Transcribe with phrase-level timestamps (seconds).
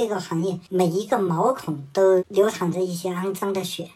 [0.00, 3.90] 这个行业每一个毛孔都流淌着一些肮脏的血。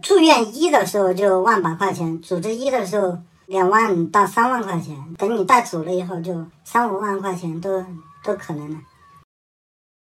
[0.00, 7.84] 住院医的时候就万把块钱，主治医的时候两万到三万块钱，等你带走了以后就三五万块钱都
[8.24, 8.80] 都可能了。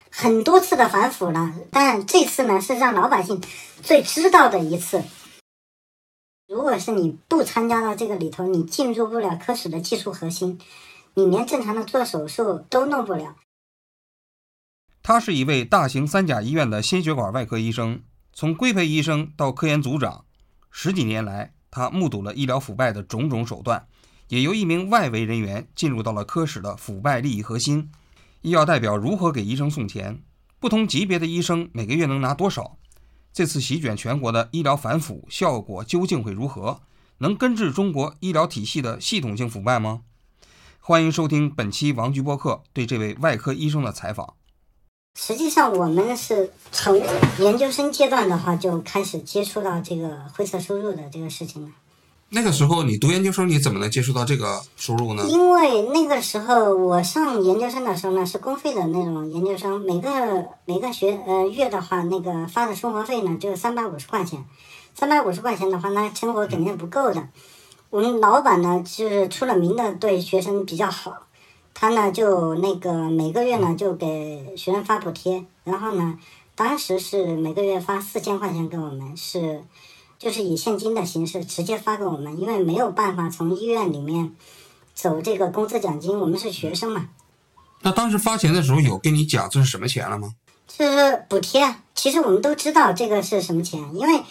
[0.09, 3.39] 很多次的反腐了，但这次呢是让老百姓
[3.83, 5.03] 最知道的一次。
[6.47, 10.59] 如果是你不参加到这个里头，你进入不了科室的技术核心，
[11.13, 13.35] 你连正常的做手术都弄不了。
[15.05, 18.01] 他是一位大型三甲医院的心血管外科医生，
[18.31, 20.23] 从规培医生到科研组长，
[20.71, 23.85] 十几年来，他目睹了医疗腐败的种种手段，
[24.29, 27.91] 也由一名外围人员进入到了科室的腐败利益核心。
[28.43, 30.23] 医药代表如何给医生送钱？
[30.61, 32.77] 不同级别的医生每个月能拿多少？
[33.33, 36.79] 这次席卷全国的医疗反腐效果究竟会如何？
[37.17, 40.03] 能根治中国医疗体系的系统性腐败吗？
[40.79, 44.35] 欢迎收听本期王局播客对这位外科医生的采访。
[45.15, 47.01] 实际上，我们是从
[47.39, 51.69] 研究生阶段的话就开始接触到这个灰色收入的这个事情了。
[52.29, 55.23] 那个时候你读研究生，你怎么能接触到这个收入呢？
[55.29, 60.09] 因为那个时候我上研究生的时候呢，是公费的那种研究生，每个
[60.65, 64.43] 每个学呃月的话，那个发的生活费呢就三百五十块钱，
[64.95, 67.27] 三百五十块钱的话，那生活肯定不够的。
[67.91, 71.27] 我们老板呢是出了名的对学生比较好，
[71.83, 76.17] 他呢就那个每个月呢就给学生发补贴，然后呢，
[76.55, 79.61] 当时是每个月发四千块钱给我们是。
[80.17, 84.33] 就是以现金的形式直接发给我们，因为没有办法从医院里面
[84.93, 87.09] 走这个工资奖金，我们是学生嘛。
[87.81, 90.33] 那当时发钱的时候有跟你讲这是什么钱了吗？
[90.69, 91.75] 是补贴。
[91.93, 94.23] 其实我们都知道这个是什么钱，因为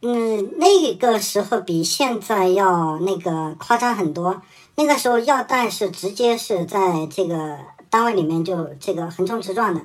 [0.00, 4.42] 嗯那个时候比现在要那个夸张很多。
[4.76, 7.58] 那个时候药袋是直接是在这个
[7.90, 9.80] 单位里面就这个横冲直撞的，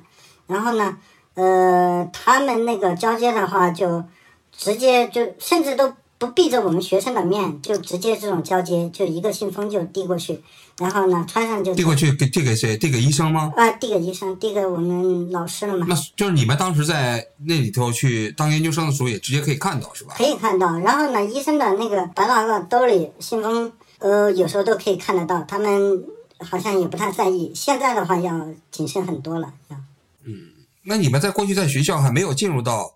[0.47, 0.97] 然后呢，
[1.35, 4.03] 呃，他们那个交接的话就。
[4.51, 10.43] 直接就甚至都不避着我们学生的面，就直接这种交接，就一个信封就递过去，
[10.77, 12.75] 然后呢穿上就递过去给递给谁？
[12.75, 13.53] 递给医生吗？
[13.55, 15.85] 啊，递给医生，递给我们老师了嘛？
[15.87, 20.13] 那就是你们当时在那里头去当研究生的时候，也直接可以看到是吧？
[20.17, 25.43] 可以看到，然后呢，医生的那个白大褂兜里信封，呃，有时候都可以看得到。
[25.43, 26.03] 他们
[26.39, 27.53] 好像也不太在意。
[27.53, 29.77] 现在的话要谨慎很多了，要。
[30.23, 30.49] 嗯，
[30.83, 32.95] 那你们在过去在学校还没有进入到。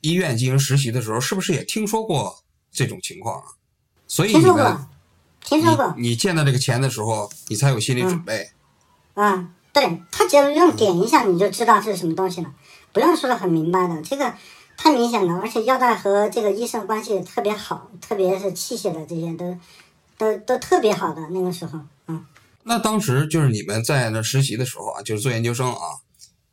[0.00, 2.38] 医院进行实习的时候，是不是也听说过
[2.70, 3.46] 这种情况啊？
[4.06, 4.86] 所以听说过，
[5.44, 5.92] 听说过。
[5.98, 8.48] 你见到这个钱的时候，你才有心理准备。
[9.14, 12.54] 啊，对他只要用点一下，你就知道是什么东西了，
[12.92, 14.32] 不用说的很明白的，这个
[14.76, 15.40] 太明显了。
[15.42, 19.58] 而且药袋和这个医生关系特别好，特别是器械的这些都
[20.22, 22.24] 都都特别好的那个时候，嗯。
[22.62, 25.98] 那当时就是你们在那实习的时候啊，就是做研究生啊。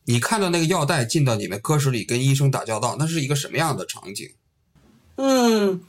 [0.05, 4.27] 你看到那个药袋进到你们科室里跟医生打交道，那是一个什么样的场景？
[5.17, 5.81] 嗯，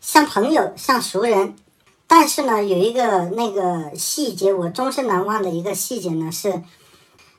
[0.00, 1.54] 像朋友，像熟人。
[2.06, 6.62] 但是呢，有一个那个细节，我终身难忘的一个细节呢，是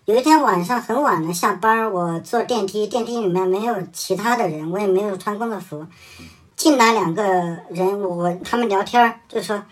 [0.06, 5.88] 有一天晚上很晚了，下班我坐电梯，电梯里面没有其他的人，我也没有穿工作服，
[6.64, 7.22] 进来两个
[7.72, 9.66] 人，我他们聊天就说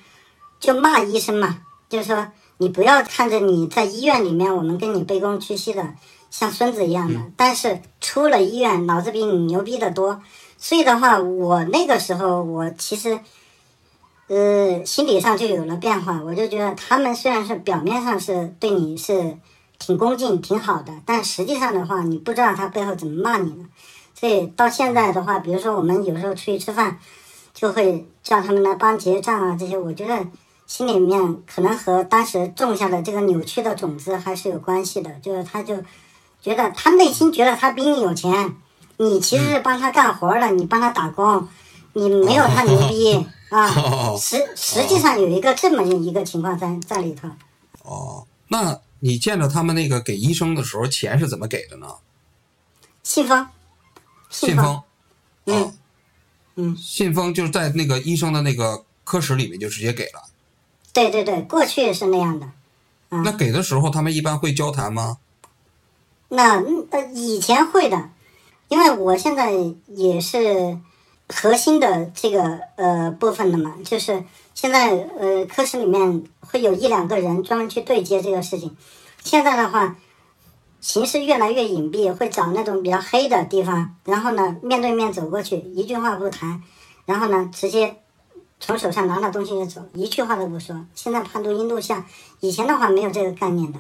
[0.59, 5.94] 就骂医生嘛，就说你不要看着你在医院里面，我们跟你卑躬屈膝的。
[6.30, 10.22] 像孙子一样的，但是出了医院，脑子比你牛逼的多。
[10.57, 13.19] 所以的话，我那个时候，我其实，
[14.28, 16.22] 呃，心理上就有了变化。
[16.25, 19.38] 我就觉得他们虽然是表面上是对你是
[19.80, 23.66] 挺恭敬、挺好的，但实际上的话，你不知道他背后怎么骂你呢。
[24.22, 27.00] 所以到现在的话，比如说我们有时候出去吃饭，
[27.56, 30.28] 就会叫他们来帮结账啊，这些，我觉得
[30.68, 35.76] 心里面可能和当时种下的这个扭曲的种子还是有关系的，就是他就。
[36.44, 38.56] 觉得他内心觉得他比你有钱，
[38.98, 41.48] 你其实是帮他干活的，你帮他打工，
[41.94, 43.70] 你没有他牛逼 啊。
[44.18, 47.30] 实实际上有一个这么一个情况在在里头。
[47.84, 51.86] 哦，那你见到他们那个给医生的时候，钱是怎么给的呢？
[53.04, 53.48] 信封。
[54.31, 54.81] 信封。
[55.45, 55.74] 嗯。
[56.56, 56.75] 嗯。
[56.75, 60.24] 信封就是在那个医生的那个科室里面就直接给了。
[60.92, 62.50] 对对对，过去是那样的。
[63.10, 65.18] 那给的时候，他们一般会交谈吗？
[66.30, 68.10] 那呃以前会的，
[68.69, 69.51] 因为我现在
[69.88, 70.80] 也是
[71.28, 74.24] 核心的这个呃部分的嘛，就是
[74.54, 78.78] 现在呃科室里面会有一两个人专门去对接这个事情。
[79.24, 79.98] 现在的话，
[80.81, 86.62] 形势越来越隐蔽，会找那种比较黑的地方，然后呢面对面走过去，一句话不谈，
[87.06, 87.95] 然后呢直接
[88.60, 90.75] 从手上拿了东西就走，一句话都不说。
[90.95, 92.04] 现在判读音录像，
[92.39, 93.80] 以前的话没有这个概念的。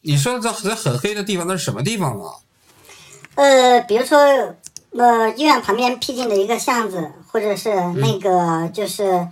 [0.00, 2.34] 你说这在很黑的地方，那是什么地方啊？
[3.34, 4.18] 呃，比如说，
[4.96, 9.28] 呃，医院旁边僻静的一个巷子，或者是那个就是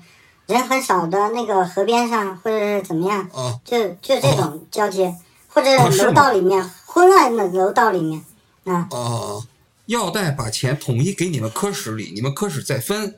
[0.47, 5.14] 人很少的那个河边上，或者是怎么样，啊，就就这种交接，
[5.49, 5.70] 或者
[6.05, 6.62] 楼道里面，
[6.96, 8.25] 昏暗的楼道里面，
[8.64, 9.44] 啊，哦，
[9.84, 13.16] 药代把钱统一给你们科室里，你们科室再分，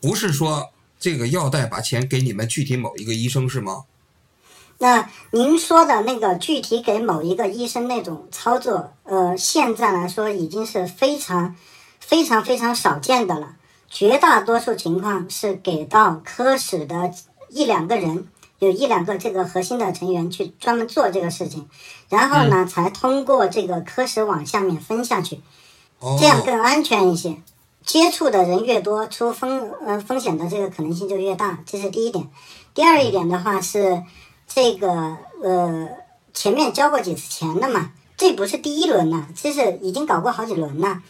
[0.00, 3.84] 不是说这个药代把钱给你们具体某一个医生是吗？
[4.78, 11.54] 那您说的那个具体给某一个医生那种操作，呃，现在来说已经是非常、
[12.00, 13.56] 非常、非常少见的了。
[13.90, 17.12] 绝大多数情况是给到科室的
[17.50, 18.26] 一两个人，
[18.58, 21.68] 有一两个这个核心的成员去专门做这个事情，
[22.08, 25.40] 然后呢，才通过这个科室往下面分下去，
[26.18, 27.36] 这样更安全一些。
[27.84, 32.28] 接触的人越多，出风呃风险的这个可能性就越大，这是第一点。
[32.74, 34.02] 第二一点的话是，
[34.48, 35.88] 这个呃
[36.34, 41.00] 前面交过几次钱了嘛，这不是第一轮了，这是已经搞过好几轮了。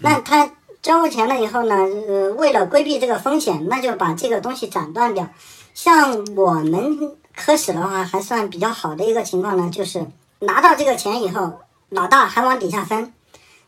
[0.00, 0.50] 那他
[0.82, 5.28] 交过钱了以后呢，呃，为了规避这个风险，那就把这个东西斩断掉。
[5.80, 10.04] 像我们科室的话，还算比较好的一个情况呢，就是
[10.40, 13.14] 拿到这个钱以后，老大还往底下分，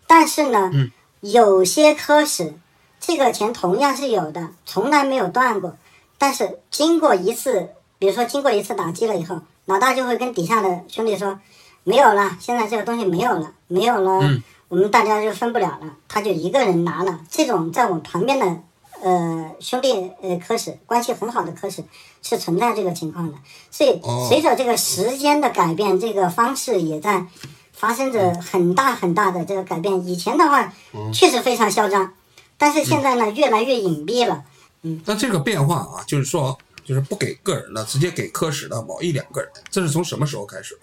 [0.09, 0.73] 但是呢，
[1.21, 2.55] 有些科室
[2.99, 5.77] 这个钱同样是有的，从来没有断过。
[6.19, 7.69] 但是经过一次，
[8.01, 11.39] 比如说经过一次打击了以后，老大就会跟底下的兄弟说，
[11.85, 14.19] 没有了，现在这个东西没有了，没有了，
[14.67, 17.21] 我们大家就分不了了，他就一个人拿了。
[17.31, 18.63] 这种在我旁边的
[19.03, 21.83] 呃兄弟呃科室关系很好的科室
[22.23, 23.39] 是存在这个情况的，
[23.71, 27.27] 所以哦随着这个时间的改变，这个方式也在
[27.73, 30.07] 发生着很大很大的这个改变。
[30.07, 30.73] 以前的话
[31.13, 32.13] 确实非常嚣张，
[32.59, 34.45] 但是现在呢越来越隐蔽了。
[34.83, 40.81] 嗯那这个变化啊，就是说，就是不给个人了，直接给科室的某一两个人，这是从什么时候开始的？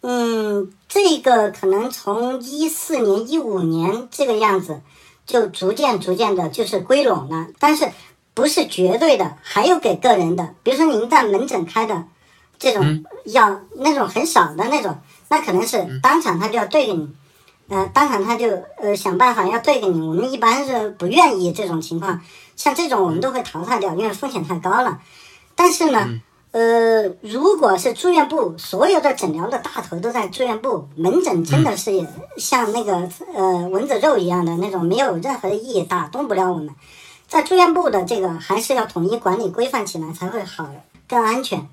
[0.00, 4.80] 嗯，这个可能从一四年、一五年这个样子，
[5.32, 7.90] 就逐渐逐渐的就是归拢了，但是
[8.34, 12.04] 不是绝对的，还有给个人的，比如说您在门诊开的
[12.58, 14.98] 这种药，那种很少的那种，
[15.30, 17.08] 那可能是当场他就要对给你，
[17.68, 22.20] 呃，当场他就呃想办法要对给你，我们一般是不愿意这种情况，
[22.54, 25.00] 像这种我们都会淘汰掉，因为风险太高了。
[25.54, 26.20] 但是呢，
[26.52, 32.06] 呃，如果是住院部，所有的诊疗的大头都在住院部，门诊真的是
[32.36, 36.68] 像那个呃蚊子肉一样的那种，没有任何的意义，打动不了我们。
[37.26, 40.68] 在住院部的这个还是要统一管理规范起来才会好，
[41.08, 41.66] 更安全。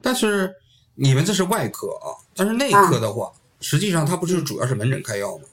[0.00, 0.54] 但是
[0.94, 3.30] 你们这是外科啊，但是内科的话，
[3.60, 5.44] 实际上它不是主要是门诊开药吗？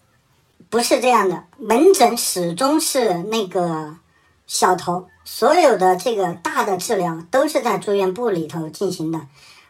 [0.70, 3.98] 不是这样的，门诊始终是那个
[4.48, 9.22] 小头，所有的这个大的治疗都是在住院部里头进行的。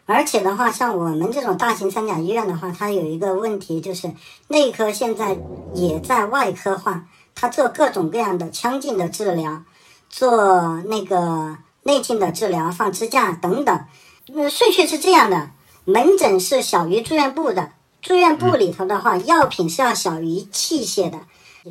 [0.07, 4.13] 而且的话，像我们这种大型三甲医院的话，它有一个问题就是
[4.49, 5.37] 内科现在
[5.73, 9.63] 也在外科化，它做各种各样的腔镜的治疗，
[10.09, 13.85] 做那个内镜的治疗，放支架等等。
[14.27, 15.49] 那，顺序是这样的：
[15.85, 17.71] 门诊是小于住院部的，
[18.01, 21.21] 住院部里头的话，药品是要小于器械的。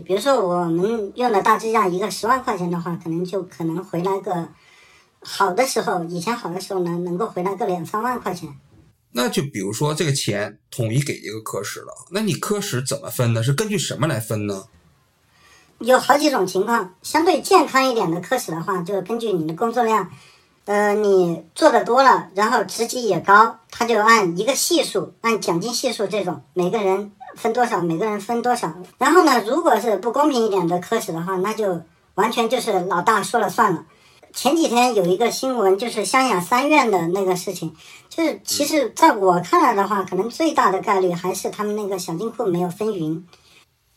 [0.03, 4.49] 比如说我们用的大支架一个十万块钱的话，可能就可能回来个
[5.21, 8.53] 好的时候，以前好的时候呢，能够回来个两三万块钱。
[9.13, 13.43] 那就比如说这个钱统一给一个科室了，那你科室怎么分呢？
[13.43, 14.65] 是根据什么来分呢？
[15.79, 20.11] 有好几种情况，相对健康一点的科室的话，就根据你的工作量，
[20.65, 28.73] 呃，你做的多了，然后职级也高，他就按一个系数，按奖金系数这种，每个人分多少，每个人分多少。
[28.99, 31.83] 然后呢，如果是不公平一点的科室的话，那就
[32.15, 33.85] 完全就是老大说了算了。
[34.33, 37.75] 前几天有一个新闻，就是湘雅三院的那个事情，
[38.09, 43.25] 就是其实在我看来的话，可能最大的概率还是他们那个小金库没有分匀。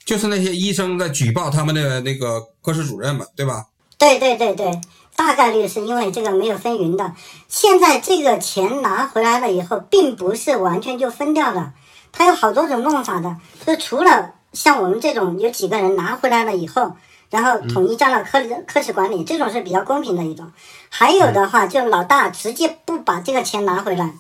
[0.06, 3.66] 就是那些医生在举报他们的那个科室主任嘛，对吧？
[3.98, 4.80] 对对对对，
[5.16, 7.14] 大概率是因为这个没有分匀的。
[7.48, 11.74] 现在这个钱拿回来了以后，并不是完全就分掉的，
[12.18, 13.38] 它有好多种弄法的。
[13.66, 16.96] 就除了像我们这种有几个人拿回来了以后，
[17.30, 20.52] 然后统一交了科科室管理，这种是比较公平的一种。
[20.90, 24.16] 还有的话，就老大直接不把这个钱拿回来，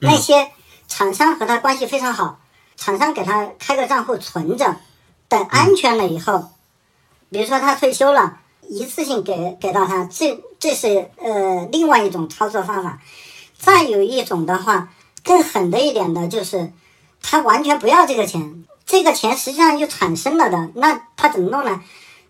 [0.00, 0.50] 那些
[0.86, 2.40] 厂商和他关系非常好，
[2.76, 4.76] 厂商给他开个账户存着，
[5.28, 6.50] 等安全了以后，
[7.30, 8.36] 比如说他退休了。
[8.72, 13.00] 一次性给给到他，这这是呃另外一种操作方法。
[13.58, 14.90] 再有一种的话，
[15.24, 16.70] 更狠的一点的就是，
[17.22, 21.80] 他完全不要这个钱，这个钱实际上就产生了的，那他怎么弄呢？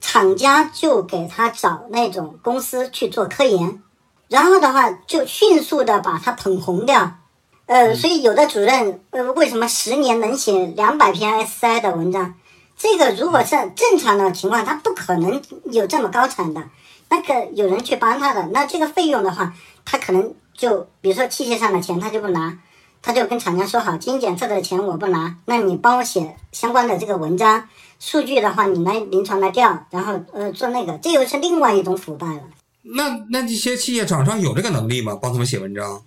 [0.00, 3.82] 厂家就给他找那种公司去做科研，
[4.28, 7.18] 然后的话就迅速的把它捧红掉。
[7.66, 12.34] 呃，所以有的主任呃，为什么十年能写两百篇 SCI 的文章？
[12.76, 16.62] 这个如果是正常的情况，他不可能有这么高产的。
[17.10, 19.52] 那个有人去帮他的，那这个费用的话，
[19.84, 22.58] 他可能就比如说器械上的钱他就不拿，
[23.02, 32.42] 他就跟厂家说好，基因检测的钱我不拿，那你帮我写相关的这个文章，数据的话你来临床来调，然后呃做那个，这又是另外一种腐败了。
[32.82, 35.18] 那那这些企业厂商有这个能力吗？
[35.20, 36.02] 帮他们写文章？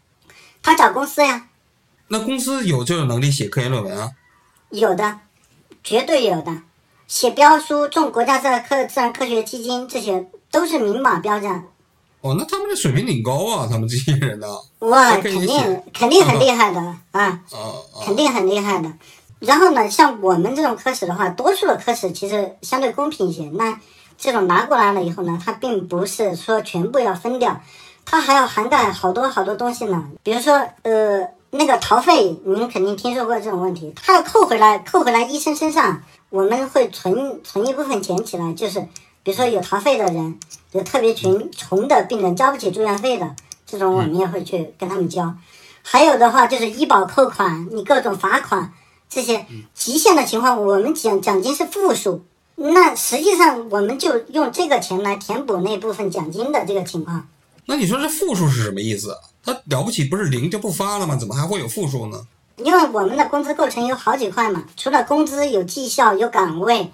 [0.61, 1.47] 他找公司呀，
[2.07, 4.11] 那公司有这种能力写科研论文啊？
[4.69, 5.19] 有的，
[5.83, 6.61] 绝对有的，
[7.07, 11.63] 写标书中国家自然科自然科学基金这些都是明码标价。
[12.23, 14.47] 哦，那他们的水平挺高啊，他们这些人呢？
[14.79, 17.75] 哇，肯定肯定很厉害的啊，啊啊，
[18.05, 18.91] 肯定很厉害的。
[19.39, 23.49] 然后呢，像我们这种科室的话，多数的科室其实相对公平一些。
[23.55, 23.77] 那
[24.17, 27.59] 这种拿过来了以后呢，它并不是说全部要分掉，
[28.05, 30.05] 它还要涵盖好多好多东西呢。
[30.23, 38.87] 比如说，呃，那个逃费，您肯定听说过这种问题，它要扣回来，扣回来医生身上，我们会存存一部分钱起来，就是
[39.23, 40.37] 比如说有逃费的人，
[40.73, 45.33] 有特别穷穷的病人交不起住院费的，这种我们也会去跟他们交。
[45.81, 48.73] 还有的话就是医保扣款，你各种罚款
[49.09, 52.25] 这些极限的情况，我们奖奖金是负数。
[52.55, 57.27] 那实际上我们就用这个钱来填补那部分奖金的这个情况。
[57.65, 59.17] 那你说这负数是什么意思？
[59.43, 61.15] 他了不起不是零就不发了吗？
[61.15, 62.27] 怎么还会有负数呢？
[62.57, 66.91] 因为我们的工资构成有好几块嘛，除了工资有绩效有岗位，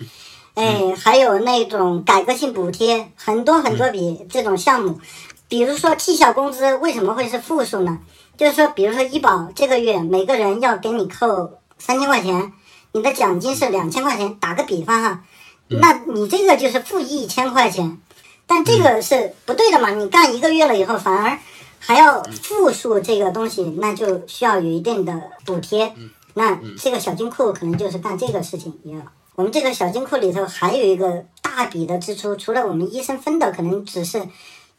[0.55, 4.99] 哎，还有那种改革性补贴，很多很多笔这种项目。
[5.47, 7.99] 比如说绩效工资为什么会是负数呢？
[8.37, 12.53] 就是说，比如说医保这个月每个人要给你扣三千块钱，
[12.91, 15.23] 你的奖金是两千块钱，打个比方哈，
[15.67, 17.97] 那你这个就是负一千块钱，
[18.45, 19.89] 但这个是不对的嘛？
[19.91, 21.37] 你干一个月了以后，反而
[21.79, 25.93] 还要负数这个东西，那就需要有一定的补贴。
[26.35, 29.01] 那这个小金库可能就是干这个事情也有。
[29.39, 34.21] 我们这个小金库里头还有一个大笔的支出，除了我们医生分的可能只是，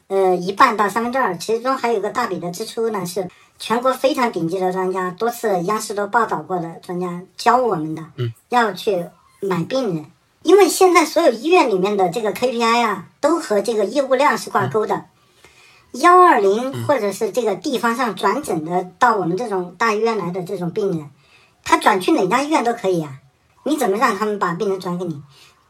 [0.07, 3.27] 呃一半到三分之二，其中还有一个大笔的支出呢，是
[3.57, 8.05] 全国非常顶级的专家，多次央视都报道过的专家教我们的，
[8.49, 9.07] 要去
[9.39, 10.05] 买病人。
[10.43, 15.05] 因为现在所有医院里面的这个 KPI 啊，都和这个业务量是挂钩的。
[15.93, 21.09] 幺二零或者是这个地方上转诊的到我们这种大医院来的这种病人，
[21.63, 23.17] 他转去哪家医院都可以啊。
[23.63, 25.21] 你怎么让他们把病人转给你？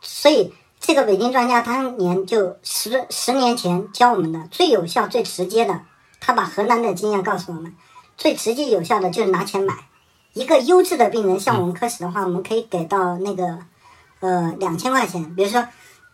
[0.02, 5.82] 所以这个北京专家当年就十十年前教我们的最有效、最直接的，
[6.20, 7.76] 他把河南的经验告诉我们，
[8.18, 9.74] 最直接有效的就是拿钱买
[10.34, 11.40] 一个优质的病人。
[11.40, 13.60] 像我们科室的话，我们可以给到那个
[14.20, 15.68] 呃两千块钱，比如说。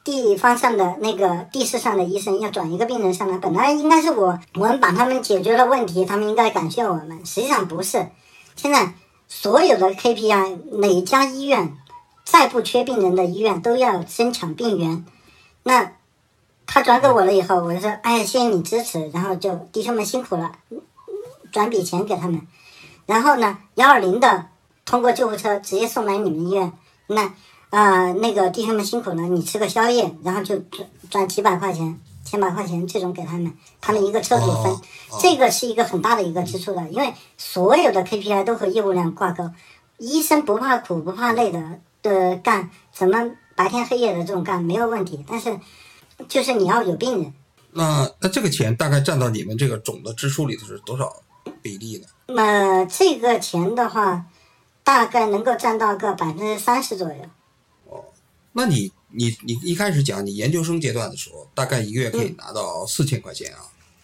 [0.03, 7.25] 地方上的那个地市上的医生要转一个病人上来，本来应该是我，我们帮他们解决了问题，他们应该感谢我们。
[7.25, 8.07] 实际上不是，
[8.55, 8.93] 现在
[9.27, 11.77] 所有的 KPI，哪家医院
[12.23, 15.05] 再不缺病人的医院都要争抢病源。
[15.63, 15.93] 那
[16.65, 20.51] 他转给我了以后，我就说，哎，谢谢你支持，然后就弟兄们辛苦了，
[21.51, 22.41] 转笔钱给他们。
[23.05, 24.47] 然后呢，幺二零的
[24.85, 26.71] 通过救护车直接送来你们医院，
[27.07, 27.33] 那。
[27.69, 34.77] 啊，那个弟兄们辛苦了，你吃个宵夜，然后就转转几百块钱、千把块钱这种给他们，他们一个车主分，
[35.21, 39.49] 这个是一个很大的一个支出的，因为所有的 KPI 都和业务量挂钩，
[39.97, 45.57] 医生不怕苦不怕累的的干，怎么白天黑夜的这种干没有问题，但是
[46.27, 47.33] 就是你要有病人。
[47.71, 51.09] 那那这个钱大概占到你们这个总的支出里头是多少
[51.61, 52.07] 比例呢？
[52.27, 54.25] 那这个钱的话，
[54.83, 57.15] 大概能够占到个百分之三十左右。
[57.85, 58.03] 哦
[58.51, 63.59] 那你你你一开始讲你研究生阶段的时候，大概一个月可以拿到四千块钱啊，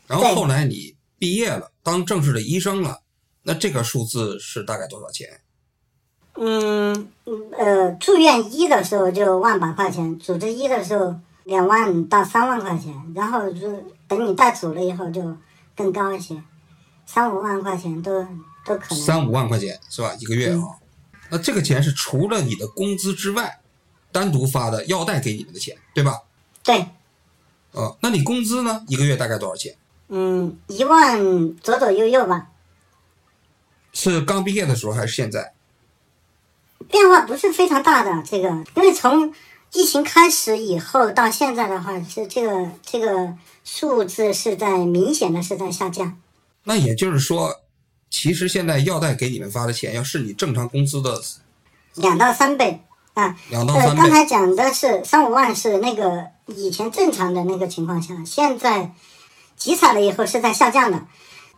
[0.07, 3.01] 然后后来你毕业了，当正式的医生了，
[3.43, 5.41] 那这个数字是大概多少钱？
[6.35, 7.09] 嗯
[7.57, 13.69] 呃，住院医的时候就万把块钱，主治医的时候两万到三万块钱，然后就
[14.07, 15.37] 等你带组了以后就
[15.75, 16.41] 更高一些，
[17.05, 18.23] 三五万块钱都
[18.65, 19.03] 都可能。
[19.03, 20.15] 三五万块钱是吧？
[20.19, 20.63] 一个月啊？
[21.29, 23.59] 那这个钱是除了你的工资之外。
[24.13, 26.21] 单独发的药带给你们的钱，对吧？
[26.63, 26.85] 对。
[27.71, 28.85] 呃，那你工资呢？
[28.87, 29.75] 一个月大概多少钱？
[30.09, 31.19] 嗯，一万
[31.57, 32.49] 左左右右吧。
[33.91, 35.53] 是刚毕业的时候还是现在？
[36.87, 39.33] 变化不是非常大的，这个，因为从
[39.71, 46.19] 疫情开始以后到现在的话，是这个这个数字是在明显的是在下降。
[46.65, 47.61] 那也就是说，
[48.11, 51.19] 其实现在药代给你们发的钱，要是你正常工资的
[51.95, 52.81] 两到三倍。
[53.13, 58.91] 啊，呃，刚才讲的是三五万是那个以前正常的那个情况下，现在
[59.55, 61.05] 集采了以后是在下降的，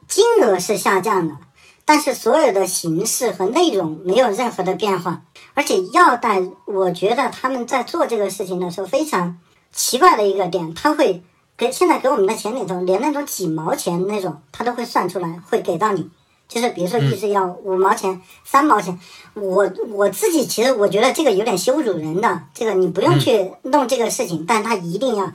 [0.07, 1.38] 金额是下降的，
[1.85, 5.21] 但是所有的形式和内容没有任何的变化，
[5.53, 9.38] 而且药代，我觉得他们在做这个事情的时候非常
[9.71, 11.24] 奇怪的一个点，他会
[11.55, 16.09] 给现在给我们的钱里头，连那种几毛钱那种，他都会算出来，会给到你。
[16.47, 18.99] 就是比如说一支药五毛钱、三毛钱，
[19.33, 25.33] 我我自己其实我觉得这个有点羞辱人的，这个你不用去弄这个事情，但他一定要，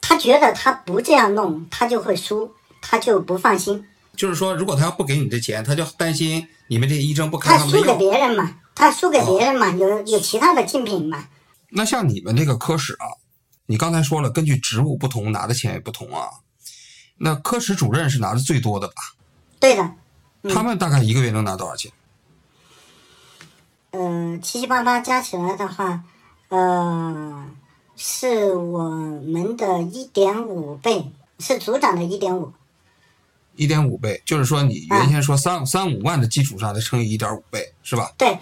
[0.00, 2.50] 他觉得他不这样弄，他就会输，
[2.80, 3.84] 他就不放心。
[4.16, 7.96] 就是说，如果他要不给你这钱，他就担心你们这医生不开他输给。
[7.96, 11.26] 别人嘛，他输给别人嘛，有有其他的竞品嘛。
[11.70, 13.06] 那像你们这个科室啊，
[13.66, 16.28] 你刚才说了，根据职务不同，拿的钱也不同啊。
[17.18, 18.94] 那科室主任是拿的最多的吧？
[19.60, 19.90] 对的，
[20.52, 21.90] 他们大概一个月能拿多少钱？
[23.90, 26.02] 呃，七七八八加起来的话，
[26.48, 27.46] 呃，
[27.96, 32.52] 是我们的一点五倍，是组长的一点五。
[33.56, 38.12] 一点五倍，就是说你原先说三三五万的基础上再乘以一点五倍，是吧？
[38.18, 38.36] 对，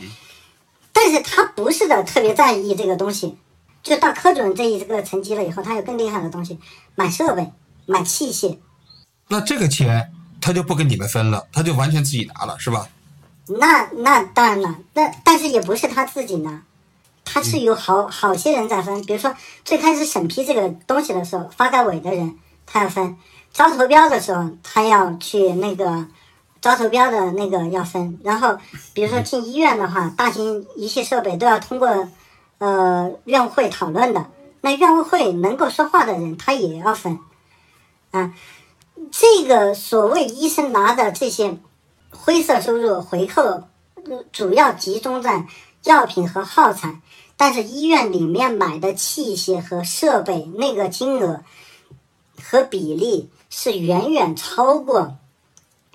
[0.91, 3.37] 但是他不是的，特别在意这个东西。
[3.83, 6.59] 就到科主任这一个层级了以后，他有更厉害的东西，
[6.95, 7.53] 买设备、
[7.85, 8.57] 买器械。
[9.29, 12.87] 那这个钱他就不跟你们分了，他就完全自己拿了，是吧？
[13.47, 16.63] 那那当然了，那但是也不是他自己拿，
[17.25, 19.03] 他是有好好些人在分。
[19.05, 19.35] 比如说
[19.65, 23.17] 最开始审批这个东西的时候，发改委的人他要分，
[23.53, 26.07] 招投标的时候他要去那个
[26.61, 28.57] 招投标的那个要分，然后
[28.95, 32.09] 比如说进医院的话，大型仪器设备都要通过
[32.59, 34.27] 呃院务会讨论的，
[34.61, 37.19] 那院务会能够说话的人他也要分，
[38.13, 38.33] 啊，
[39.13, 41.59] 这个所谓医生拿的这些。
[42.15, 43.65] 灰色收入回扣呃
[44.33, 45.47] 主要集中在
[45.85, 47.01] 药品和耗材，
[47.39, 51.43] 但是医院里面买的器械和设备那个金额
[52.41, 55.17] 和比例是远远超过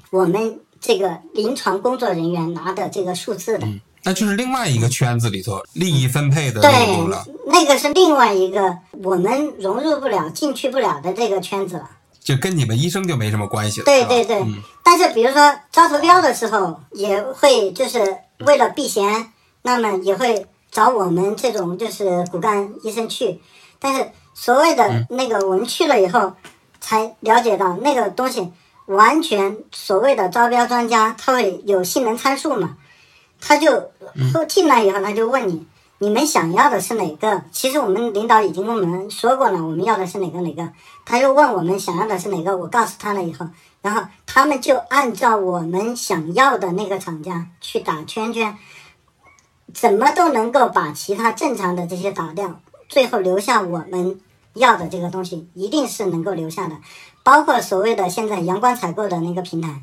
[0.09, 3.67] 我们这个临床工作人员拿的这个数字的。
[4.03, 6.71] 那就是另外一个圈子里头利益分配的对
[7.07, 11.91] 了，，那个是另外一个我们融入不了、进去不了的这个圈子了。
[12.27, 13.85] 就跟你们医生就没什么关系了。
[13.85, 14.43] 对对对，
[14.83, 23.39] 但是比如说招投标的时候，也会就是为了避嫌，那么也会找我们这种就是骨干医生去。
[23.79, 26.33] 但是所谓的那个，我们去了以后，
[26.81, 28.51] 才了解到那个东西
[28.87, 32.75] 完全所谓的招标专家，他会有性能参数嘛，
[33.39, 33.71] 他就
[34.33, 35.65] 后进来以后，他就问你。
[35.99, 37.43] 你们想要的是哪个？
[37.51, 40.71] 其实我们领导已经跟我们说过了，我们要的是哪个哪个。
[41.05, 43.47] 他又问我们想要的是哪个，我告诉他了以后，
[43.81, 48.55] 然后他们就按照我们想要的那个厂家去打圈圈，
[49.73, 54.19] 怎么都能够把其他正常的这些打掉，最后留下我们
[54.53, 56.77] 要的这个东西，一定是能够留下的。
[57.23, 59.81] 包括所谓的现在阳光采购的那个平台，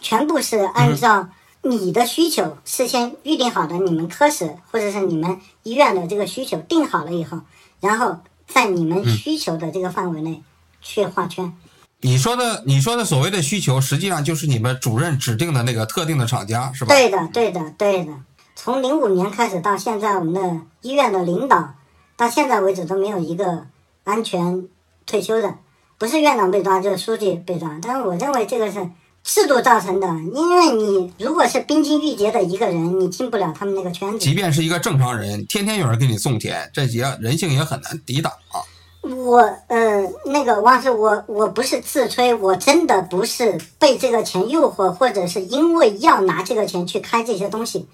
[0.00, 1.28] 全部是按照
[1.68, 7.40] 你的需求事先预定好的，你们科室或者是你们医院的这个需求定好了以后，
[7.80, 10.42] 然后在你们需求的这个范围内
[10.80, 11.52] 去画圈。
[12.00, 16.94] 你说的你说的所谓的需求，实际上就是你们主任指定的那个特定的厂家，是吧？
[16.94, 18.12] 对的，对的，对的。
[18.54, 21.74] 从零五年开始到现在，我们的医院的领导
[22.16, 23.66] 到现在为止都没有一个
[24.04, 24.68] 安全
[25.04, 25.54] 退休的，
[25.98, 27.78] 不是院长被抓就是书记被抓。
[27.82, 28.88] 但是我认为这个是
[29.26, 34.32] 制度造成的，因为你如果是冰清玉洁的一个人，你进不了他们那个圈子即。
[34.32, 38.62] 便是一个正常人，天天有人给你送钱，这也人性也很难抵挡啊。
[39.02, 47.88] 我呃，那个王师，我我不是自吹，我真的不是被这个钱诱惑，或者是因为要拿这个钱去开这些东西。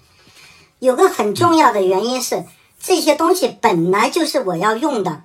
[0.77, 2.45] 有个很重要的原因是，
[2.79, 5.23] 这些东西本来就是我要用的，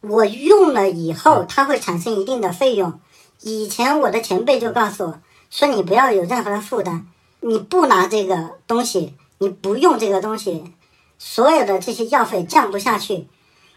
[0.00, 2.98] 我用了以后，它会产生一定的费用。
[3.42, 7.06] 以前我的前辈就告诉我说，你不要有任何的负担，
[7.40, 10.72] 你不拿这个东西，你不用这个东西，
[11.18, 13.26] 所有的这些药费降不下去。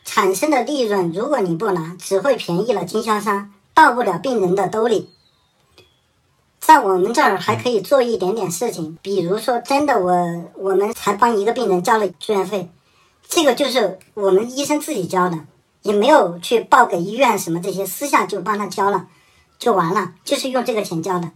[0.03, 5.09] 产生的利润，如果你不拿，只会便宜了经销商，到不了病人的兜里。
[6.59, 12.69] 在我们这儿还可以做一点点事情，比如说，真的我我们才帮一个病人交了住院费，
[13.27, 15.37] 这个就是我们医生自己交的，
[15.83, 19.07] 也没有去报给医院什么这些，私下就帮他交了，
[19.59, 21.31] 就完了，就是用这个钱交的。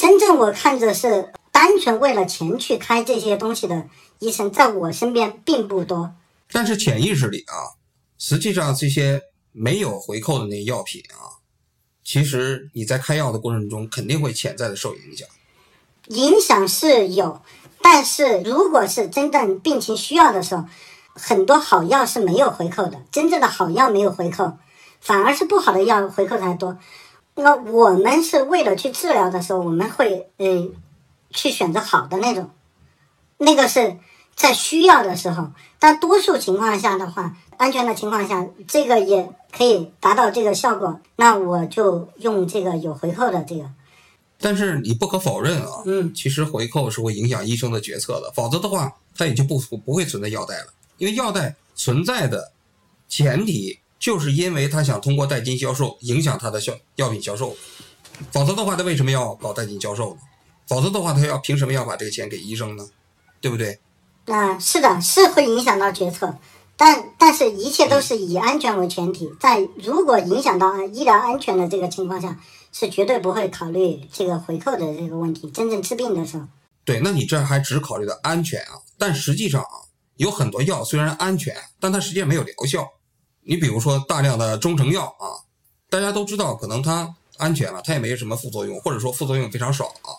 [0.00, 3.86] 真正我看着是单纯为了钱去开这些东西的
[4.18, 6.14] 医生，在我身边并不多。
[6.50, 7.76] 但是潜意识里啊，
[8.16, 9.20] 实际上这些
[9.52, 11.44] 没有回扣的那些药品啊，
[12.02, 15.28] 其实你在开药的过程中肯定会潜在的受影响。
[16.06, 17.42] 影响是有，
[17.82, 20.64] 但是如果是真正病情需要的时候，
[21.12, 23.02] 很多好药是没有回扣的。
[23.12, 24.56] 真正的好药没有回扣，
[24.98, 26.78] 反而是不好的药回扣才多。
[27.34, 30.72] 那我们是为了去治疗的时候，我们会嗯
[31.30, 32.50] 去选择好的那种，
[33.38, 33.96] 那个是
[34.34, 35.50] 在需要的时候。
[35.78, 41.00] 但多数情况下的话，安全的情况下，这个也可以达到这个效果。
[41.16, 43.64] 那我就用这个有回扣的这个。
[44.38, 50.66] 但是你不可否认啊，嗯，其实回扣是会影响医生的决策的，否则的话，它也就不不会存在药代了。
[50.98, 52.52] 因为药代存在的
[53.08, 57.54] 前提，就是因为他想通过代金销售影响他的销药品销售，
[58.32, 60.20] 否则的话，他为什么要搞代金销售呢？
[60.66, 62.88] 否则的话，他要凭什么要把这个钱给医生呢？
[63.42, 63.78] 对不对？
[64.26, 66.34] 啊、是的，是会影响到决策，
[66.76, 72.40] 但但是一切都是以安全为前提，在如果影响到医疗安全的这个情况下，
[72.72, 75.50] 是绝对不会考虑这个回扣的这个问题。
[75.50, 76.44] 真正治病的时候，
[76.84, 79.84] 对，那你这还只考虑到安全啊，但实际上啊，
[80.16, 82.88] 有很多药虽然安全，但它实际上没有疗效。
[83.42, 85.40] 你比如说大量的中成药啊，
[85.88, 90.14] 大家都知道可能它安全了，它也没什么副作用，或者说副作用非常少啊，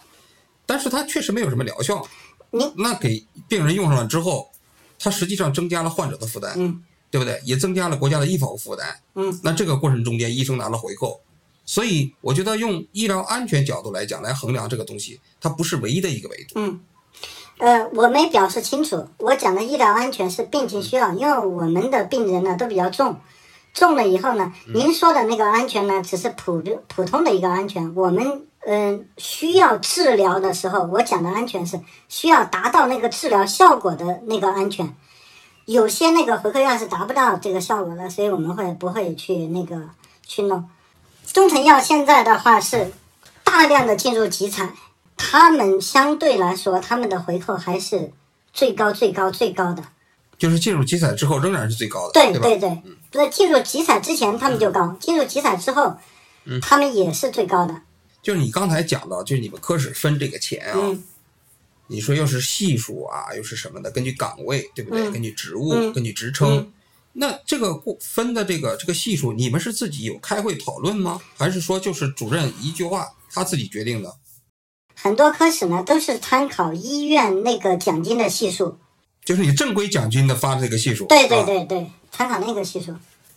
[0.66, 2.06] 但是它确实没有什么疗效。
[2.50, 4.52] 你那给病人用上了之后，
[5.00, 7.42] 它实际上增加了患者的负担，嗯对不对？
[7.44, 9.00] 也增加了国家的医保负担。
[9.16, 11.20] 嗯，那这个过程中间，医生拿了回扣，
[11.66, 16.54] 所以我觉得用医疗安全角度来讲来衡量这个东西，它不是唯一的一个维度。
[16.56, 16.80] 嗯，
[17.62, 23.18] 呃，我没表示清楚，我讲的医疗安全是病情需要，因为我们的病人呢都比较重，
[23.72, 28.48] 重了以后呢，您说的那个安全呢，只是普普通的一个安全，我们。
[28.64, 34.96] 嗯，需要治疗的时候，我讲的安全是需要达到那个治疗效果的那个安全。
[35.66, 39.90] 有些那个回扣药是达不到这个效果的，所以我们会不会去那个
[40.28, 40.70] 去弄？
[41.26, 42.92] 中成药现在的话是
[43.44, 44.70] 大量的进入集采，
[45.22, 48.12] 他们相对来说他们的回扣还是
[48.52, 49.84] 最高最高最高的。
[50.38, 52.40] 就是进入集采之后仍然是最高的，对吧？
[52.42, 52.82] 对对，
[53.12, 55.96] 不是进入集采之前他们就高，进入集采之后，
[56.62, 57.82] 他们也是最高的。
[58.24, 61.04] 就是你刚才讲到，就是你们科室分这个钱啊，嗯
[61.88, 65.08] 你说又是系数啊，又是什么的，根据岗位，对不对？
[65.08, 66.58] 嗯根据职务，嗯根据职称。
[66.58, 66.74] 嗯
[67.14, 71.20] 那这个过分的这个这个系数，你们是自己有开会讨论吗？
[71.36, 74.16] 还是说就是主任一句话他自己决定的？
[74.96, 78.78] 很多科室呢都是参考医院那个奖金的系数，
[79.24, 82.96] 就是你正规奖金的发的这个系数，对对啊对对，参考那个系数。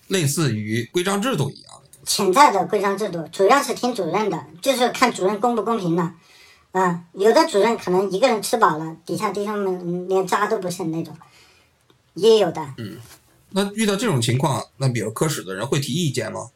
[0.08, 1.98] 类似于规章制度一样的。
[2.04, 6.12] 潜在的规章制度主要是听主任的，就是看主任公不公平的。
[6.72, 11.16] 啊，有的主任可能一个人吃饱了，底下弟兄们嗯连渣都不剩那种，
[12.14, 12.60] 也有的。
[12.78, 12.98] 嗯
[13.56, 16.50] 那遇到这种情况，那比如科室的人会提意见吗？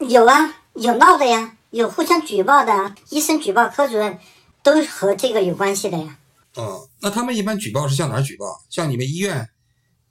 [0.00, 4.18] 有啊，有闹的呀，有互相举报的啊，医生举报科主任，
[4.62, 6.16] 都和这个有关系的呀。
[6.56, 8.62] 嗯，那他们一般举报是向哪儿举报？
[8.68, 9.48] 向你们医院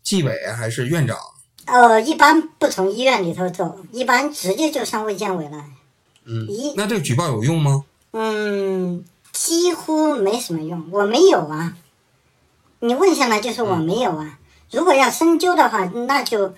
[0.01, 1.17] 纪委还是院长？
[1.65, 5.65] 呃，一般不从医院里头走，一般直接就上卫健委了。
[6.25, 7.85] 嗯一，那这个举报有用吗？
[8.11, 11.75] 嗯，几乎没什么用，我没有啊。
[12.79, 14.39] 你问下来就是我没有啊。
[14.71, 16.53] 如果要深究的话，那就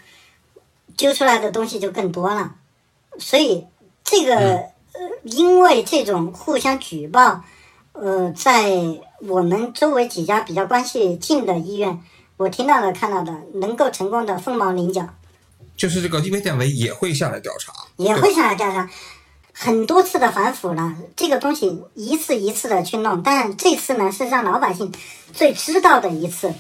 [0.96, 2.56] 揪出来的东西就更多了。
[3.18, 3.66] 所以
[4.04, 4.74] 这个、呃，
[5.24, 7.44] 因为这种互相举报，
[7.94, 8.72] 呃，在
[9.28, 12.02] 我们周围几家比较关系近的医院，
[12.38, 15.08] 我听到的、看到的，能够成功的凤毛麟角。
[15.76, 18.90] 就是这个卫健委也会下来调查，也会下来调查，
[19.54, 24.92] 很多次的反腐了，这个东西一次一次的去弄，但这次呢是让老百姓
[25.34, 26.54] 最知道的一次。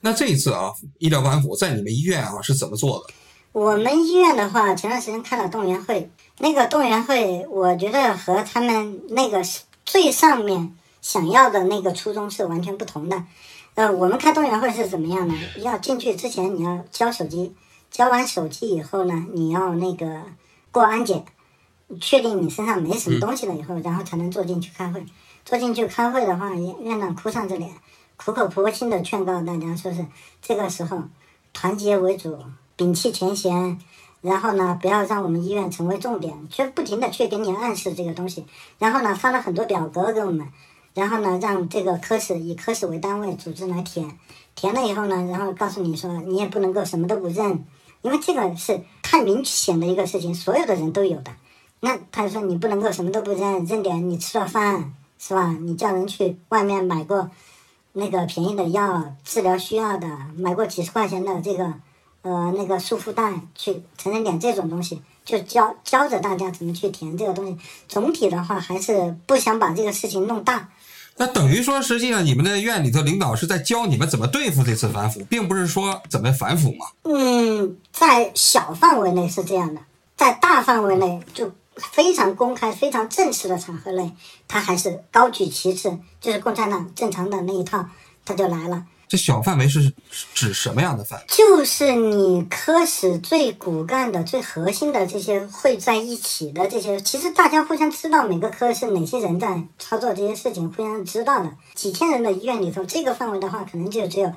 [0.00, 3.14] 那这一次啊，医疗反腐在你们医院啊是怎么做的？
[3.52, 13.24] 我们医院的话，前段时间开了动员会，那个动员会，我觉得和他们那个是最上面想要的那个初衷是完全不同的。
[13.74, 15.34] 呃，我们开动员会是怎么样呢？
[15.58, 17.54] 要进去之前你要交手机，
[17.90, 20.22] 交完手机以后呢，你要那个
[20.70, 21.24] 过安检，
[22.00, 25.04] 确定你身上没什么东西了以后，然后才能坐进去开会。
[25.44, 27.70] 坐进去开会的话，院院长哭丧着脸，
[28.16, 30.04] 苦口婆心的劝告大家，说是
[30.42, 31.02] 这个时候
[31.52, 32.36] 团结为主，
[32.76, 33.78] 摒弃前嫌，
[34.20, 38.44] 然后呢，不要让我们医院成为重点，却不停的去给你暗示这个东西。
[38.78, 40.48] 然后呢，发了很多表格给我们，
[40.94, 44.18] 然后呢，让这个科室以科室为单位组织来填，
[44.54, 47.64] 填了以后呢，然后告诉你说你也不能够什么都不认，
[48.02, 51.30] 因为这个是太明显的一个事情，所有的人都有的。
[51.80, 55.56] 那他就说你不能够什么都不认，认点你吃了饭是吧？
[55.60, 57.30] 你叫人去外面买过
[57.92, 61.74] 那个便宜的药，治疗需要的，买过几十块钱的这个
[62.26, 67.56] 呃那个束缚带，去承认点这种东西，就教教着大家怎么去填这个东西。
[67.86, 70.68] 总体的话还是不想把这个事情弄大。
[71.18, 76.86] 那等于说，实际上你们的院里头领导是在教你们怎么对付这次反腐，并不是说怎么反腐嘛。
[77.04, 79.80] 嗯，在小范围内是这样的，
[80.16, 84.12] 在大范围内就非常公开、非常正式的场合内，
[84.48, 87.86] 他还是高举旗帜，就是共产党正常的那一套，
[88.24, 88.84] 他就来了。
[89.08, 89.92] 这小范围是
[90.34, 91.24] 指什么样的范围？
[91.28, 101.52] 就是你科室最骨干的、最核心的这些会在一起的这些，其实大家互相知道每个科室哪些人在操作这些事情，互相知道的。
[101.74, 104.32] 几千人的医院里头，这个范围的话，可能就只有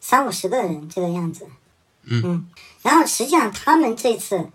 [0.00, 1.46] 三五十个人这个样子。
[2.04, 2.48] 嗯，
[2.80, 4.48] 然后实际上他们这次，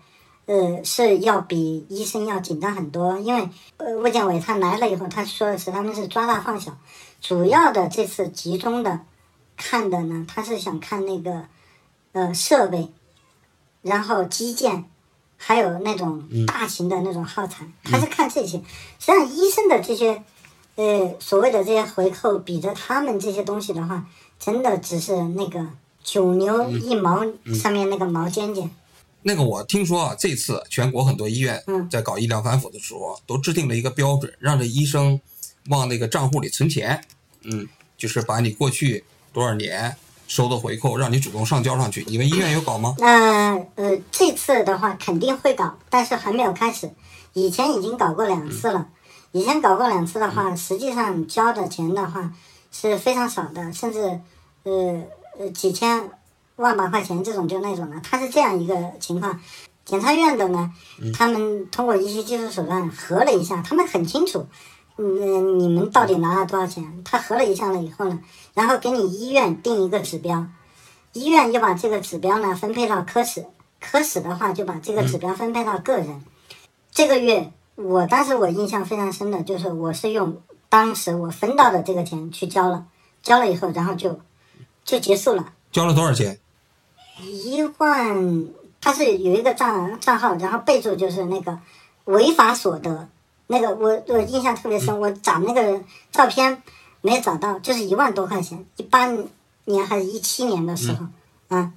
[0.46, 6.76] 呃，是要比医生要紧张很多，因为呃，卫健委他来了以后，他说的是他们是抓大放小，
[7.20, 8.98] 主要的这次集中的。
[9.58, 11.44] 看的呢，他是想看那个，
[12.12, 12.88] 呃，设备，
[13.82, 14.84] 然后基建，
[15.36, 18.58] 还有那种大型的那种耗材，他是看这些。
[18.98, 20.22] 实际上，医生的这些，
[20.76, 24.06] 呃，所谓的这些回扣，比着他们这些东西的话，
[24.38, 25.66] 真的只是那个
[26.02, 27.24] 九牛一毛
[27.60, 28.70] 上面那个毛尖尖。
[29.22, 35.20] 那个我听说啊，这次全国很多医院在搞医疗反腐的时候，都制定了一个标准，让这医生
[35.68, 37.04] 往那个账户里存钱。
[37.42, 39.04] 嗯，就是把你过去。
[39.38, 39.94] 多少年
[40.26, 42.04] 收的回扣，让你主动上交上去？
[42.08, 42.96] 你们医院有搞吗？
[42.98, 46.90] 那呃，这次的话肯定会搞，但是还没有开始。
[47.34, 48.88] 以前已经搞过两次了。
[49.30, 52.32] 以前搞过两次的话，实际上交的钱的话
[52.72, 54.00] 是非常少的，甚至
[54.64, 55.04] 呃
[55.38, 56.10] 呃几千
[56.56, 58.00] 万把块钱这种就那种的。
[58.02, 59.40] 它是这样一个情况。
[59.84, 60.72] 检察院的呢，
[61.14, 64.48] 他们通过一些技术手段核了一下，他们很清楚。
[65.00, 67.02] 嗯，你们到底拿了多少钱？
[67.04, 68.18] 他核了一下了以后呢，
[68.52, 70.44] 然后给你医院定一个指标，
[71.12, 73.46] 医院又把这个指标呢分配到科室，
[73.80, 76.20] 科室的话就把这个指标分配到个人。
[76.90, 82.86] 这个月，我当时我印象非常深的就是，我是用当时我分到的这个钱去交了，
[83.22, 84.18] 交了以后，然后就
[84.84, 85.52] 就结束了。
[85.70, 86.40] 交了多少钱？
[87.22, 88.48] 一万，
[88.80, 91.56] 他是有一个账账号，然后备注就是那个
[92.06, 93.08] 违法所得。
[93.48, 95.80] 那个我我印象特别深，我找那个
[96.12, 96.62] 照片
[97.00, 99.06] 没找到，就是一万多块钱，一八
[99.64, 101.04] 年还是一七年的时候，
[101.48, 101.72] 啊。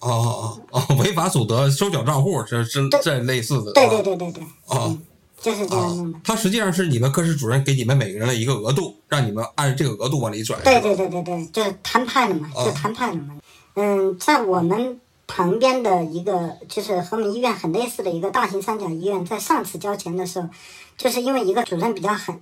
[0.00, 3.72] 哦哦哦哦，违法所得收缴账户，这这这类似的。
[3.72, 4.44] 对对对对对。
[4.66, 4.96] 哦，
[5.40, 6.20] 就是这样弄的。
[6.22, 10.60] 他实际上是你们科室主任给你们每个人的一个额度，让你们按这个额度往里转。
[10.62, 13.36] 对对对对对，就是摊派的嘛，就摊派的嘛。
[13.74, 20.48] 嗯，在我们旁边的一个，就是和我们医院很类似的一个大型三甲医院，在上次交钱的时候。
[20.96, 22.40] 就是因为一个主任比较狠，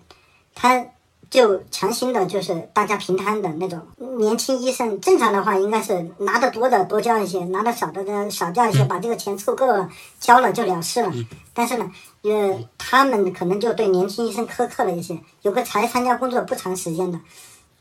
[0.54, 0.82] 他
[1.28, 3.78] 就强行的，就是大家平摊的那种。
[4.16, 11.12] 年轻医生正常的话，应该是拿得多的多交一些，拿得少的呢少交一些，把这个钱凑够了，交了就了事了。
[11.52, 17.20] 但是呢，呃，他们可能就对年轻医生苛刻了一些，有个才参加工作不长时间的，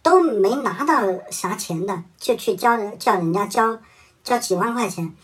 [0.04, 3.78] 都没拿到啥钱的，就去交叫人家交
[4.26, 5.16] 交几万块钱，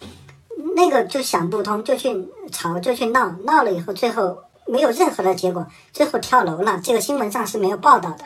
[0.77, 4.37] 那个就想不通，就去吵，就去闹，闹了以后，最后。
[4.67, 6.79] 没有任何的结果，最后跳楼了。
[6.81, 8.23] 这个新闻上是没有报道的。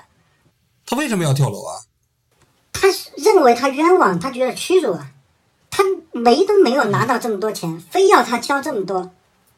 [0.85, 1.79] 他为什么要跳楼啊？
[2.71, 5.07] 他认为他冤枉，他觉得屈辱啊。
[5.71, 9.09] 他没都没有拿到这么多钱，非要他交这么多，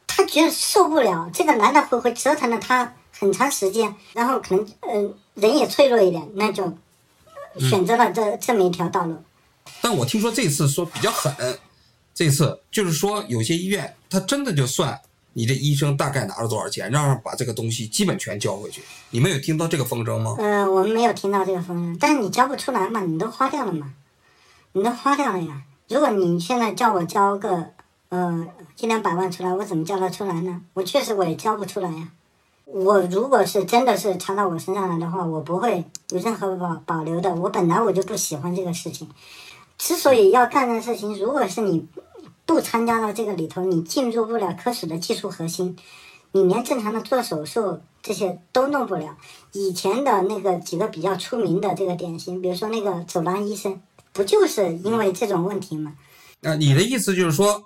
[0.06, 1.28] 他觉得受不了。
[1.30, 6.72] 这个来来回回折腾了他很长时间，然后可能嗯人也脆弱一点，那就
[7.58, 9.16] 选择了这这么一条道路。
[9.80, 11.58] 但我听说这次说比较狠，
[12.14, 15.00] 这次就是说有些医院他真的就算。
[15.34, 18.82] 你这医生大概拿了多少钱，让把这个东西基本全交回去？
[19.10, 20.34] 你们有听到这个风声吗？
[20.36, 23.92] 呃，我们没有听到这个风声，但是你交不出来嘛，你都花掉了嘛，
[24.72, 25.62] 你都花掉了呀。
[25.88, 27.66] 如果你现在叫我交个
[28.08, 28.48] 呃
[28.80, 30.60] 一两百万出来，我怎么交得出来呢？
[30.74, 32.08] 我确实我也交不出来呀。
[32.64, 37.32] 我如果是真的是查到我身上来的话，我不会有任何保保留的。
[37.32, 39.08] 我本来我就不喜欢这个事情，
[39.78, 41.86] 之所以要干的事情，如果是你。
[42.48, 45.76] 不参加到这个里头，你进入不了科室的技术核心，
[46.32, 49.18] 你连正常的做手术这些都弄不了。
[49.52, 53.82] 以前的那个几个比较出名的这个典型，比如说那个走廊医生，
[54.14, 55.92] 不就是因为这种问题吗？
[56.40, 57.62] 那你的意思就是说，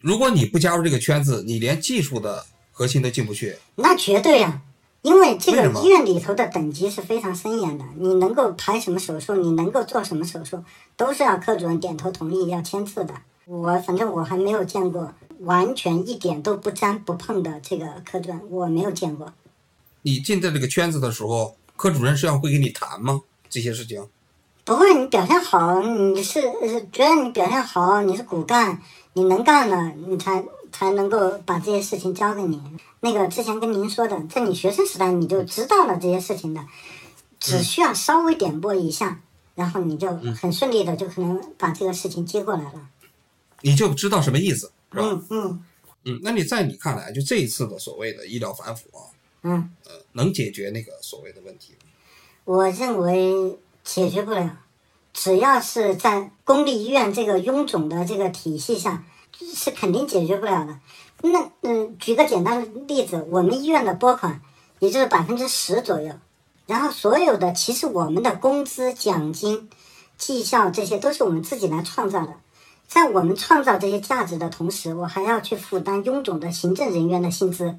[0.00, 3.56] 如果你不加入这个圈子，你连技术的核心都进不去？
[3.76, 4.60] 那绝对呀，
[5.02, 10.62] 因为这个医院里头的等级是非常森严的，你能够排什么手术，你能够做什么手术，
[10.96, 13.14] 都是要科主任点头同意，要签字的。
[13.46, 19.32] 我反正我还没有见过完全一点都不沾不碰的这个科主任，我没有见过。
[20.02, 23.22] 你进在这个圈子的时候，科主任是要会跟你谈吗？
[23.48, 24.06] 这些事情？
[24.64, 26.42] 不会，你表现好，你是
[26.92, 28.80] 觉得你表现好，你是骨干，
[29.14, 32.60] 你能干了，你才才能够把这些事情交给你。
[33.00, 36.64] 那个之前跟您说的，在你学生时代你就知道了这些事情的，
[37.38, 39.20] 只需要稍微点拨一下，
[39.54, 42.88] 然后你就很顺利的就可能把这个事情接过来了。
[43.62, 45.04] 你就知道什么意思，是吧？
[45.04, 45.64] 嗯嗯。
[46.06, 49.04] 嗯，那你在你看来，就这一次的所谓的医疗反腐啊，
[49.42, 51.90] 嗯，呃，能解决那个所谓的问题吗？
[52.46, 54.60] 我认为解决不了，
[55.12, 59.04] 只要是在公立医院这个臃肿的这个体系下，
[59.54, 60.78] 是肯定解决不了的。
[61.22, 64.40] 那嗯，举个简单的例子，我们医院的拨款
[64.78, 66.14] 也就是百分之十左右，
[66.66, 69.68] 然后所有的其实我们的工资、奖金、
[70.16, 72.34] 绩效这些都是我们自己来创造的。
[72.86, 77.78] 在我们创造这些价值的同时，我还要去负担臃肿的行政人员的薪资。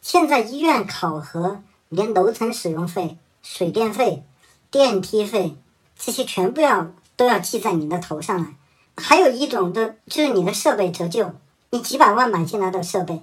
[0.00, 4.24] 现在医院考核连楼层使用费、水电费、
[4.70, 5.56] 电梯费
[5.96, 8.54] 这些全部要都要记在你的头上来。
[8.98, 11.32] 还有一种的就是你的设备折旧，
[11.70, 13.22] 你几百万买进来的设备，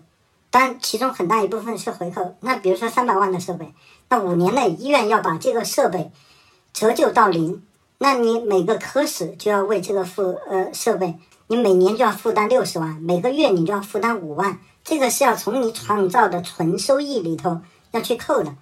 [0.50, 2.36] 当然其中很大一部分是回扣。
[2.40, 3.74] 那比如说三百万的设备，
[4.10, 6.12] 那五年内医院要把这个设备
[6.74, 7.64] 折旧到零。
[7.98, 11.16] 那你每个科室就要为这个付呃设备，
[11.48, 17.62] 你每年就要负担六十万，每个月你就要负担五万，这个是要从你创造的纯收益里头
[17.92, 18.54] 要去扣的。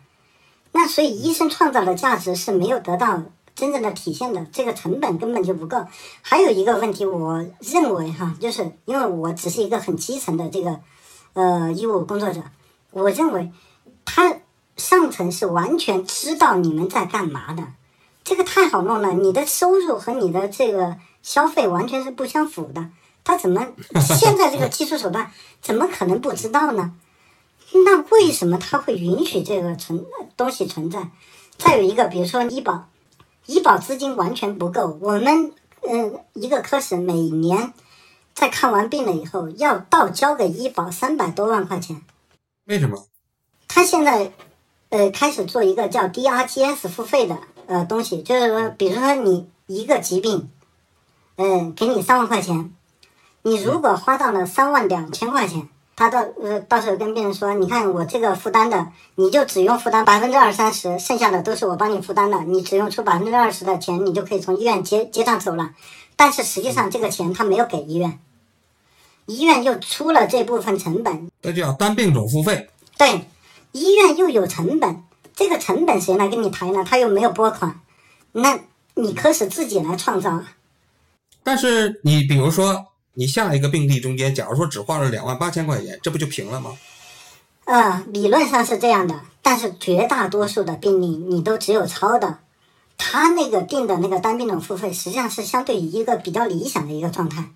[0.72, 3.24] 那所以医生创造的价值是没有得到
[3.56, 5.86] 真正的体现的，这个成本根本就不够。
[6.22, 10.80] 还有一个问题，我认为哈，就是因为我只是一个很基层的这个
[11.34, 12.42] 呃医务工作者，
[12.92, 13.52] 我认为
[14.06, 14.38] 他
[14.76, 17.64] 上层是完全知道你们在干嘛的。
[18.24, 22.90] 这个太好弄了，你的收入和你的这个消费完全是不相符的。
[23.24, 23.68] 他怎么
[24.02, 26.94] 现在这个技术手段怎么可能不知道呢？
[27.86, 30.06] 那为什么他会允许这个存
[30.38, 31.10] 东西存在？
[31.58, 32.88] 再有一个，比如说医保，
[33.46, 34.98] 医保资金完全不够。
[35.02, 35.52] 我们
[35.82, 37.74] 嗯，一个科室每年
[38.34, 42.02] 在看完病了以后，要倒交给医保三百多万块钱。
[42.66, 43.06] 为什么？
[43.68, 44.32] 他现在
[44.90, 47.38] 呃开始做一个叫 DRGS 付费的。
[47.66, 50.50] 呃，东西就是说，比如说你一个疾病，
[51.38, 52.74] 嗯，给你三万块钱，
[53.42, 65.72] 你如果花到了三万两千块钱，他到呃到时候跟病人说，你看我这个负担的，你就只用负担百分之二三十，剩下的都是我帮你负担的，你只用出百分之二十的钱，你就可以从医院结结账走了。
[66.16, 68.20] 但是实际上这个钱他没有给医院，
[69.26, 72.70] 医院又出了这部分成本，这叫单病种付费。
[72.98, 73.28] 对，
[73.72, 75.04] 医院又有成本。
[75.36, 76.84] 这个成本谁来跟你抬呢？
[76.88, 77.80] 他又没有拨款，
[78.34, 78.60] 那
[78.94, 80.54] 你科室自己来创造啊。
[81.44, 86.78] 但是你比如说，你下一个病例中间，假如说只花了两万八千块钱，这不就平了吗？
[87.66, 92.40] 呃，理论上是这样的，但是绝大多数的病例你都只有超的，
[92.98, 97.52] 他那个定的那个单病种付费，实际上是相对于一个比较理想的一个状态，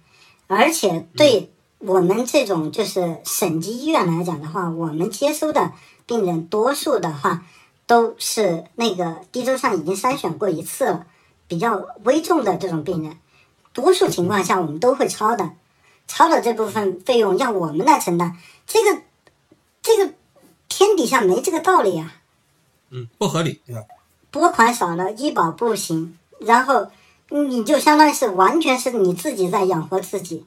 [0.47, 5.71] 而且对我们这种就是省级医院来讲的话，我们接收的
[6.05, 7.45] 病人多数的话。
[7.87, 11.07] 都是那个地州上已经筛选过一次了，
[11.47, 13.15] 比较危重的这种病人，
[13.77, 15.51] 多数情况下我们都会超的，
[16.07, 18.33] 超的这部分费用让我们来承担，
[18.65, 19.03] 这个
[19.83, 20.13] 这个
[20.67, 22.15] 天底下没这个道理啊，
[22.89, 23.61] 嗯，不合理，
[24.31, 26.87] 拨款少了，医保不行，然后
[27.29, 30.43] 你就相当于是完全是你自己在养活自己，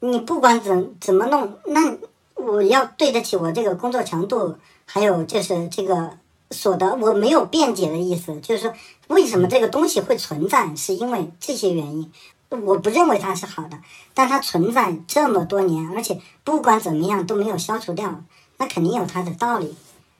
[0.00, 1.96] 你不管怎怎么弄，那
[2.34, 6.18] 我要对得起我这个工作强度，还有就是这个。
[6.52, 8.72] 所得我没有辩解的意思，就是说
[9.08, 12.12] 为什么这个东西会存在，是因为这些原因。
[12.48, 13.78] 我不认为它是好的，
[14.14, 18.24] 但它存在这么多年，而且不管怎么样都没有消除掉，
[18.58, 19.74] 那肯定有它的道理。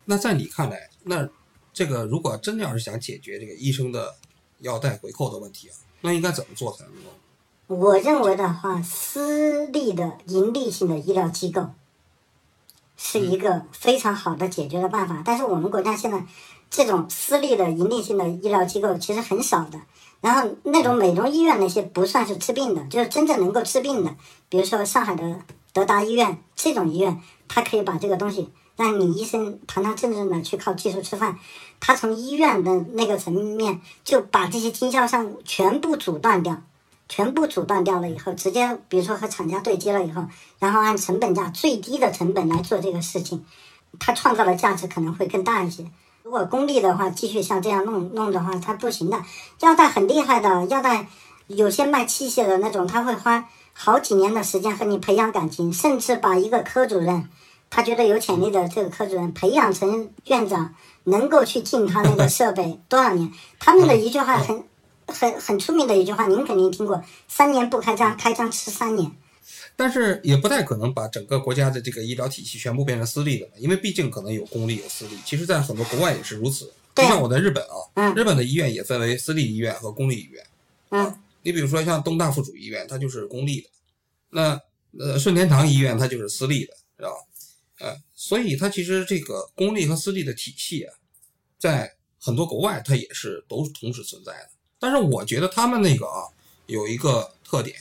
[0.06, 1.28] 那在你看来，那
[1.72, 4.14] 这个如果真的要是想解决这个医生的
[4.60, 7.10] 药代回扣的问题啊，那应该怎么做才能够？
[7.66, 11.70] 我认为的话，私立的盈利性的医疗机构。
[12.98, 16.24] 是一个非常好的解决的办法，但是我们国家现在
[16.70, 19.78] 这种私立的盈利性的医疗机构其实很少的。
[20.26, 24.12] 然后那种美容医院那些不算是治病的，就是真正能够治病的，
[24.48, 25.40] 比如说上海的
[25.72, 31.38] 德达医院这种医院，它可以把这个东西让你医生堂堂正正的去靠技术吃饭，
[31.78, 36.60] 他从医院的那个层面就把这些经销商全部阻断掉。
[37.08, 40.24] 全部阻断掉了以后，直接比如说和厂家对接了以后，
[40.58, 43.46] 然后按成本价最低的成本来做这个事情，
[44.00, 45.86] 它创造的价值可能会更大一些。
[46.26, 49.22] 如果公立的话，继续像这样弄弄的话，它不行的。
[49.60, 51.06] 药代很厉害的，药代
[51.46, 57.28] 有些卖器械的那种，他会花好几年的时间和你培养感情，甚至把一个科主任，
[57.70, 60.74] 他觉得有潜力的这个科主任培养成院长，
[61.04, 63.32] 能够去进他那个设备多少年？
[63.60, 64.64] 他们的一句话很。
[65.08, 69.12] 很很出名的一句话，您肯定听过：“三年不开张，开张吃三年。”
[69.76, 75.16] 但是也不太可能把整个国家的这个医疗体系全部变成私立的，因为毕竟可能有公立有私立。
[75.24, 76.72] 其实，在很多国外也是如此。
[76.94, 77.62] 就像我在日本
[77.94, 80.46] 啊，日本的医院也分为私立医院和公立医院。
[80.88, 83.68] 嗯，你比如说像东大附属医院，它就是公立的。
[84.30, 84.58] 那
[84.98, 87.18] 呃，顺天堂医院它就是私立的，知道吧？
[87.80, 90.94] 呃，所以它其实这个公立和私立的体系啊，
[91.58, 94.48] 在很多国外它也是都同时存在的。
[94.78, 96.24] 但是我觉得他们那个啊
[96.64, 97.76] 有一个特点，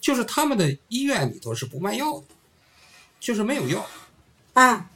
[0.00, 2.24] 就是他们的医院里头是不卖药的，
[3.20, 3.86] 就是没有药。
[4.54, 4.86] 啊，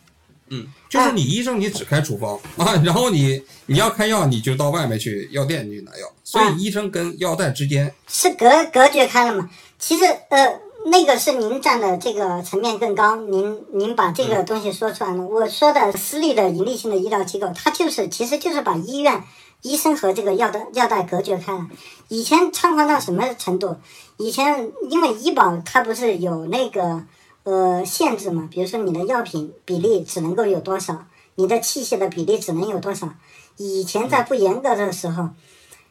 [0.48, 9.50] 嗯，就是你医生你只开处方啊，然后你你要开药你就到外面去药店去拿药，所以医生跟药店之间是隔隔绝开了嘛？
[9.78, 15.22] 其实呃，那个是您站的这个层面更高，您您把这个东西说出来了。
[15.22, 19.22] 我说的私立的盈利性的医疗机构，它就是其实就是把医院、
[19.64, 21.66] 医生和这个药的药代隔绝开了。
[22.08, 23.76] 以前猖狂到什么程度？
[24.18, 27.02] 以前因为医保它不是有那个
[27.44, 28.46] 呃限制嘛？
[28.50, 31.06] 比如说你的药品比例只能够有多少，
[31.36, 33.08] 你的器械的比例只能有多少。
[33.56, 35.30] 以前在不严格的时候，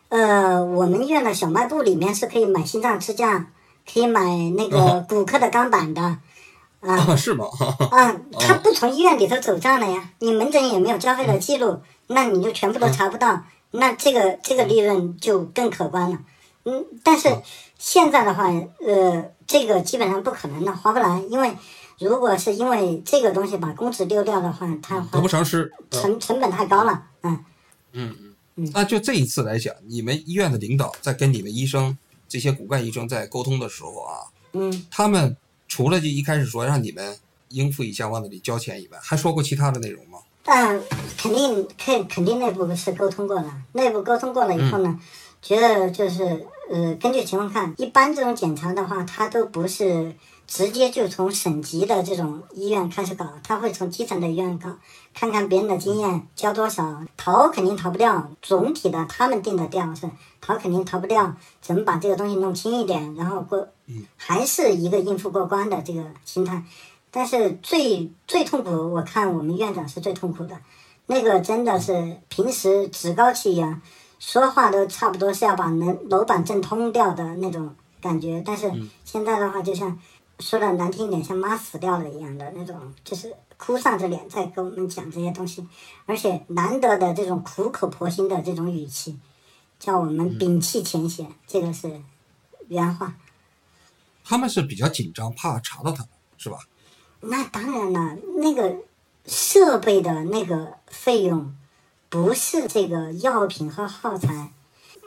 [0.10, 3.48] 呃，我们医院的小卖部里面是可以买心脏支架，
[3.92, 4.22] 可以买
[4.56, 6.20] 那个骨科的钢板的，啊
[6.82, 7.48] 啊是吗？
[7.90, 13.42] 啊，他不从医院里头走账的呀，你门诊也没有交费的记录，那你就全部都查不到，
[13.74, 16.20] 那这个这个利润就更可观了。
[16.66, 17.42] 嗯，但是
[17.78, 18.46] 现在的话，
[18.86, 21.54] 呃，这个基本上不可能的，划不来，因为
[22.00, 25.72] 如果是因为这个东西把工资丢掉的话，它得不偿失。
[25.92, 27.44] 成成本太高了，嗯。
[27.92, 28.16] 嗯
[28.56, 31.98] 嗯，那就这一次来讲，你们医院的领导在跟你们医生
[32.30, 35.36] 这些骨干医生在沟通的时候啊，嗯，他们
[35.68, 37.18] 除了就一开始说让你们
[37.50, 40.20] 应付一下往那里交钱以外，还说过其他的内容吗？
[40.44, 40.82] 但
[41.18, 45.00] 肯定肯肯定内部是沟通过了，内部沟通过了以后呢，
[45.42, 50.14] 觉得就是呃，根据情况看，一般这种检查的话，它都不是
[50.46, 54.70] 直接就从省级的这种医院开始搞，他会从基层的医院搞，
[55.14, 60.10] 看看别人的经验，交多少，逃肯定逃不掉，总体的他们定的调是
[60.42, 63.68] 逃肯定逃不掉，怎么把这个东西弄轻一点，然后过，
[64.18, 66.64] 还是一个应付过关的这个心态。
[67.16, 70.60] 但是最最痛苦，我看我们院长是最痛苦的，
[71.06, 73.80] 那个真的是平时趾高气扬，
[74.18, 78.42] 说话都差不多是要把楼楼板震通掉的那种感觉。
[78.44, 78.72] 但是
[79.06, 80.00] 现在的话，就像
[80.40, 85.68] 说的难听一点，像妈死掉了一样的那种，就是哭丧着脸在跟我们讲这些东西，
[86.08, 89.20] 而且难得的这种苦口婆心的这种语气，
[89.78, 92.02] 叫我们摒弃前嫌，这个是
[92.70, 93.14] 原话。
[94.24, 96.58] 他们是比较紧张，怕查到他们，是吧？
[97.26, 98.76] 那当然了，那个
[99.26, 101.56] 设备的那个费用，
[102.10, 104.52] 不是这个药品和耗材。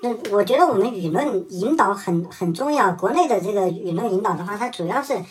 [0.02, 2.92] 那我觉得我们舆论引导很很重要。
[2.92, 5.22] 国内的这个舆论引导的话，它主要是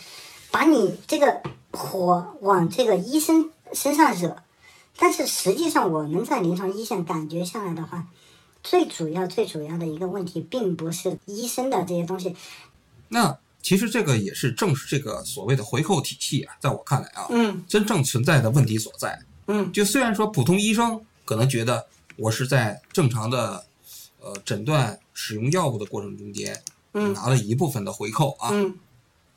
[0.52, 4.36] 把你这个火往这个医生身上惹。
[4.96, 8.06] 但是实际上我们在临床一线感觉下来的话，
[8.62, 12.36] 最主要最主要的一个问题，并不是医生的这些东西。
[13.08, 13.38] 那。
[13.66, 19.20] 其实这个也是正是这个所谓的回扣体系啊，在我看来啊，嗯，真正存在的问题所在。
[19.48, 23.66] 嗯，就虽然说普通医生可能觉得我是在正常的
[24.20, 26.62] 呃诊断使用药物的过程中间，
[26.92, 28.72] 嗯，拿了一部分的回扣啊，嗯，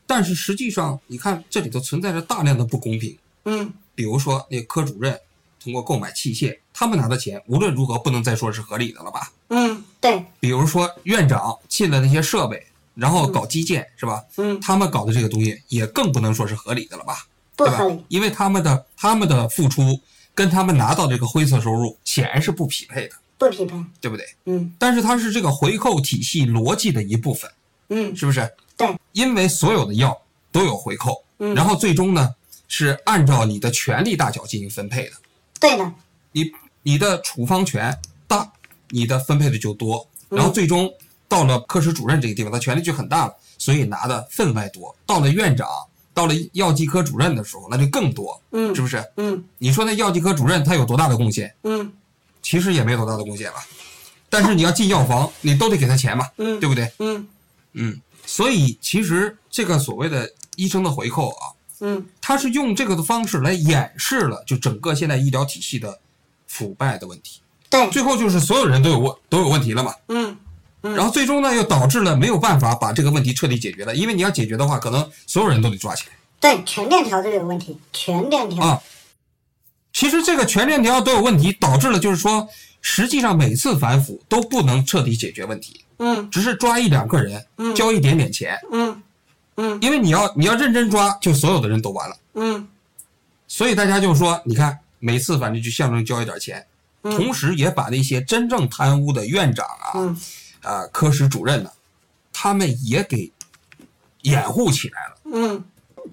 [0.05, 3.17] 但是实际上你看这里头存在着大量的不公平。
[3.45, 5.19] 嗯，比如说那科主任
[5.59, 9.31] 通过购买器械，他们拿的钱无论如何不能再说是合理的了吧？
[9.47, 10.23] 嗯，对。
[10.39, 12.63] 比如说院长进了那些设备。
[12.99, 14.23] 然后搞基建是吧？
[14.37, 17.25] 嗯，他们搞的这个东西也更不能说是合理的了吧？
[17.55, 19.99] 不合理，因为他们的他们的付出
[20.35, 24.25] 跟他们拿到这个灰色收入显然是不匹配的，不匹配，对不对？
[24.45, 27.49] 嗯，但是它是这个回扣体系逻辑的一部分，
[27.89, 28.49] 嗯，是不是？
[28.77, 30.17] 对，因为所有的药
[30.51, 32.35] 都有回扣，嗯，然后最终呢
[32.67, 35.11] 是按照你的权利大小进行分配的，
[35.59, 35.91] 对的，
[36.31, 36.51] 你
[36.83, 37.97] 你的处方权
[38.27, 38.51] 大，
[38.89, 40.91] 你的分配的就多，然后最终。
[41.29, 44.93] 到了科室主任这个地方，他权力就很大了，所以拿的分外多。
[45.05, 45.67] 到了院长，
[46.11, 49.01] 到了药剂科主任的时候，那就更多，嗯，是不是？
[49.15, 51.55] 嗯，你说那药剂科主任他有多大的贡献？
[51.63, 51.93] 嗯，
[52.41, 53.63] 其实也没多大的贡献吧。
[54.27, 56.91] 但是你要进药房，你都得给他钱嘛，嗯，对不对？
[56.97, 57.27] 嗯
[57.73, 65.99] 嗯，所以其实这个所谓的医生的回扣啊，嗯，他是用这个的方式来掩饰了就整个现在医疗体系的
[66.47, 67.39] 腐败的问题。
[67.69, 69.93] 对，最后就是所有人都有问都有问题了嘛。
[70.07, 70.35] 嗯。
[70.81, 76.13] 然后最终呢，又导致了没有办法把这个问题彻底解决了，因为你要解决的话，可能所有人都得抓起来。
[76.39, 78.81] 对，全链条都有问题，全链条啊。
[79.91, 82.47] 其实这个全链条都有问题，导致了就是说，
[82.81, 85.83] 实际上每次反腐都不能彻底解决问题。
[85.97, 86.29] 嗯。
[86.29, 89.03] 只是抓一两个人，嗯，交一点点钱，嗯
[89.57, 92.15] 嗯，因为你要你要认真抓，就所有的人都完了。
[92.35, 92.65] 嗯。
[93.49, 96.65] 所以大家就说，你看每次反正就象征交一点钱，
[97.01, 99.91] 同时也把那些真正贪污的院长啊。
[99.95, 100.17] 嗯。
[100.69, 101.71] 啊，科室主任呢，
[102.31, 103.31] 他们也给
[104.21, 105.15] 掩护起来了。
[105.25, 105.63] 嗯，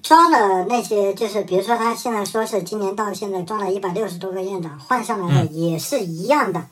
[0.03, 6.69] 抓了那些，就是比如说他现在说是今年到现在抓了一百六十多个院长，换上来的也是一样的，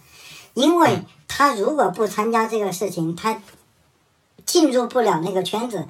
[0.54, 3.42] 因为他如果不参加这个事情，他
[4.46, 5.86] 进入不了那个圈子，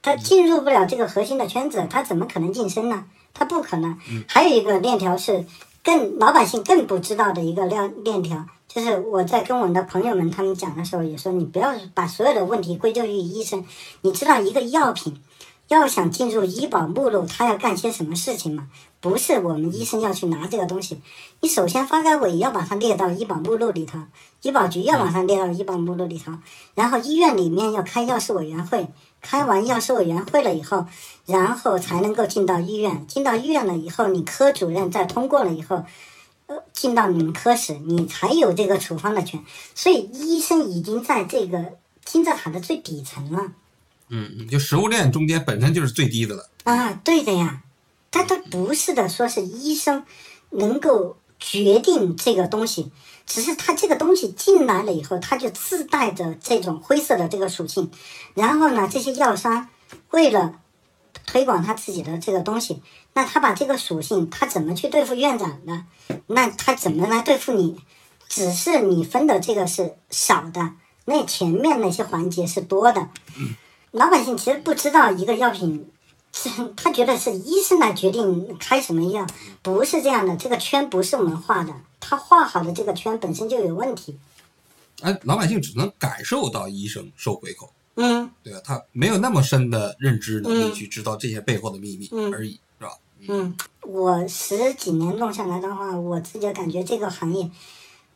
[0.00, 3.06] 他进入不了这个核心的圈子，他怎么可能晋升呢？
[3.34, 3.98] 他不可能。
[4.28, 5.44] 还有一个链条是
[5.82, 13.66] 更老百姓更不知道的一个链链条，就是我在跟我的朋友们他们讲的时候也说，你不要把所有的问题归咎于医生。
[14.00, 15.20] 你知道一个药品
[15.68, 18.68] 要想进入医保目录，它要干些什么事情吗？
[19.00, 21.00] 不是我们医生要去拿这个东西，
[21.40, 23.98] 你首先发改委要把它列到医保目录里头，
[24.42, 26.32] 医保局要把它列到医保目录里头，
[26.74, 28.86] 然后医院里面要开药事委员会，
[29.20, 30.86] 开完药事委员会了以后，
[31.26, 35.84] 然后才能够进到医院，进到医院了以后，你科主任再通过了以后，
[36.72, 39.44] 进到你们科室，你才有这个处方的权。
[39.74, 43.52] 所以医生已经在这个金字塔的最底层了。
[44.08, 46.50] 嗯嗯，就食物链中间本身就是最低的了。
[46.64, 47.62] 啊，对的呀，
[48.10, 50.04] 但他不是的，说是医生
[50.50, 52.92] 能够决定这个东西，
[53.26, 57.90] 只是他这个东西进来了以后，它就自带着这种灰色的这个属性，
[58.34, 59.68] 然后呢，这些药商
[60.10, 60.60] 为了
[61.26, 62.82] 推广他自己的这个东西，
[63.14, 65.84] 那他把这个属性，他怎么去对付院长的？
[66.26, 67.78] 那他怎么来对付你？
[68.28, 70.72] 只是你分的这个是少的，
[71.04, 73.10] 那前面那些环节是多的。
[73.90, 75.90] 老百姓其实不知道一个药品，
[76.74, 79.26] 他觉得是医生来决定开什么药，
[79.60, 80.34] 不是这样的。
[80.36, 84.18] 这个圈不是我们画的，他画好的这个圈本身就有问题。
[85.02, 88.60] 哎，老百姓只能感受到医生收回扣，嗯对吧？
[88.64, 92.98] 他没有那么深的认知能力嗯去知道这些背后的秘密嗯而已，是吧？
[93.28, 97.50] 嗯，我十几年弄下来的话，我自己感觉这个行业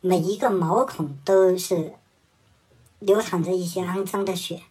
[0.01, 1.93] 每一个毛孔都是
[2.99, 4.63] 流淌着一些肮脏的血。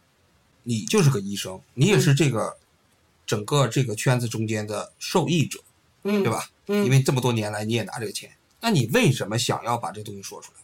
[0.64, 2.56] 你就是个医生，你也是这个
[3.24, 5.60] 整个这个圈子中间的受益者，
[6.02, 6.30] 嗯，对？
[6.30, 6.50] 吧？
[6.68, 8.28] 嗯因为这么多年来你也拿这个钱，
[8.60, 10.58] 那你为什么想要把这东西说出来？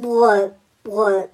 [0.00, 0.54] 我
[0.84, 1.28] 我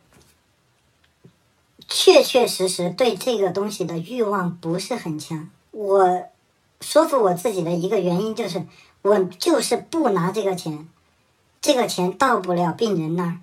[1.94, 5.50] 确确实实对这个东西的欲望不是很强。
[5.70, 6.22] 我
[6.80, 8.64] 说服我自己的一个原因就是，
[9.02, 10.88] 我就是不拿这个钱，
[11.60, 13.38] 这个钱到不了病人那儿。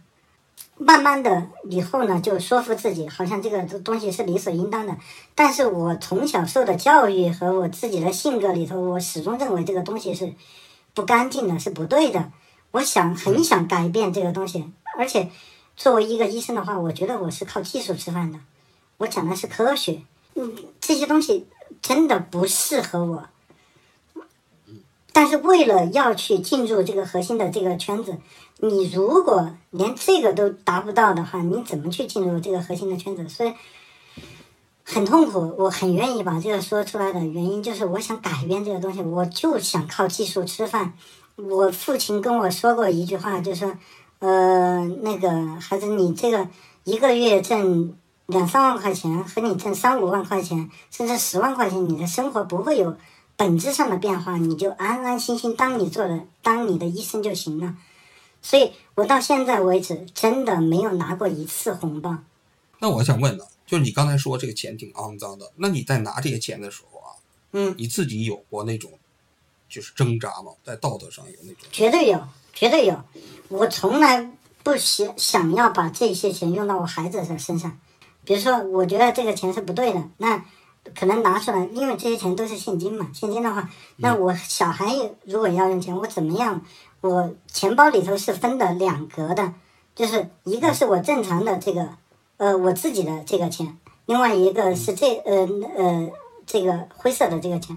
[0.77, 4.97] 慢慢的以后呢，就说服自己，好像这个东西是理所应当的。
[5.35, 10.33] 但是我从小受的教育和我自己的性格里头，我始终认为这个东西是
[10.95, 12.31] 不干净的，是不对的。
[12.71, 15.29] 我想很想改变这个东西，而且
[15.79, 18.39] 作为一个医生的话，我觉得我是靠技术吃饭的，
[18.97, 20.01] 我讲的是科学，
[20.35, 21.47] 嗯，这些东西
[21.81, 23.23] 真的不适合我。
[25.13, 28.17] 但是为了要去进入这个核心的这个圈子，
[28.57, 33.29] 你如果连这个都达不到的话，你怎么去进入这个核心的圈子？
[33.29, 33.53] 所以
[34.83, 35.55] 很痛苦。
[35.57, 40.91] 我很愿意把这个说出来的原因，就是我想改变这个东西，我就想靠技术吃饭。
[41.37, 43.73] 我父亲跟我说过一句话，就说，
[44.19, 46.47] 呃，那个孩子，你这个
[46.83, 47.95] 一个月挣
[48.25, 52.97] 两三万块钱，和你挣三五万块钱，甚至十万块钱，你的生活不会有
[53.37, 57.77] 本质上的变化，你就安安心心当你做的当你的医生就行了。
[58.41, 62.17] 所以我到现在为止真的没有拿过一次红包。
[62.79, 67.15] 那我想问呢，就是你刚才说这个钱挺肮脏的，那你在拿这些钱的时候啊，
[67.53, 68.91] 嗯，你自己有过那种
[69.69, 70.51] 就是挣扎吗？
[70.63, 71.67] 在道德上有那种？
[71.71, 72.21] 绝对有，
[72.53, 73.01] 绝对有。
[73.49, 74.31] 我从来
[74.63, 77.77] 不想想要把这些钱用到我孩子的身上。
[78.23, 80.45] 比如说，我觉得这个钱是不对的，那
[80.95, 83.09] 可能拿出来，因为这些钱都是现金嘛。
[83.13, 84.93] 现金的话，那我小孩
[85.25, 86.61] 如果要用钱，我怎么样？
[87.01, 89.53] 我钱包里头是分的两格的，
[89.95, 91.89] 就是一个是我正常的这个，
[92.37, 96.11] 呃，我自己的这个钱，另外一个是这呃呃
[96.45, 97.75] 这个灰色的这个钱。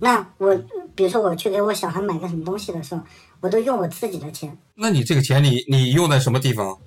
[0.00, 0.60] 那我
[0.94, 3.00] 比如说我去给我小孩买个什么东西的时候，
[3.40, 4.58] 我都用我自己的钱。
[4.76, 6.78] 那你这个钱你你用在什么地方？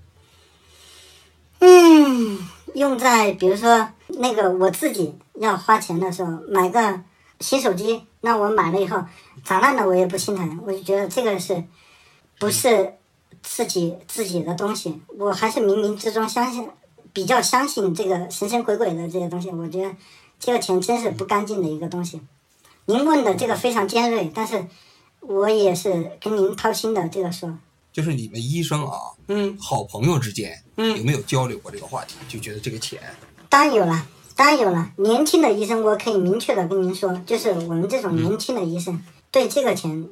[1.60, 2.38] 嗯，
[2.74, 7.02] 用在比如说那个我自己要花钱的时候，买个
[7.40, 9.04] 新手机，那我买了以后
[9.44, 11.64] 砸烂了我也不心疼，我就觉得这个是
[12.38, 12.94] 不是
[13.42, 16.70] 自己自己的东西，我还是冥冥之中相信，
[17.14, 19.96] 比较相信这个神神鬼鬼的这些东西，我觉得
[20.40, 22.22] 这个钱真是不干净的一个东西。
[22.86, 24.68] 您问的这个非常尖锐，但是
[25.22, 27.58] 我也是跟您掏心的这个说，
[27.98, 28.96] 就是你们医生啊，
[29.28, 32.14] 嗯好朋友之间，嗯有没有交流过这个话题？
[32.30, 33.02] 就觉得这个钱，
[33.50, 34.92] 当然有了，当然有了。
[34.98, 40.08] 年轻的医生，我可以明确的跟您说，就是我们这种年轻的医生，对这个钱，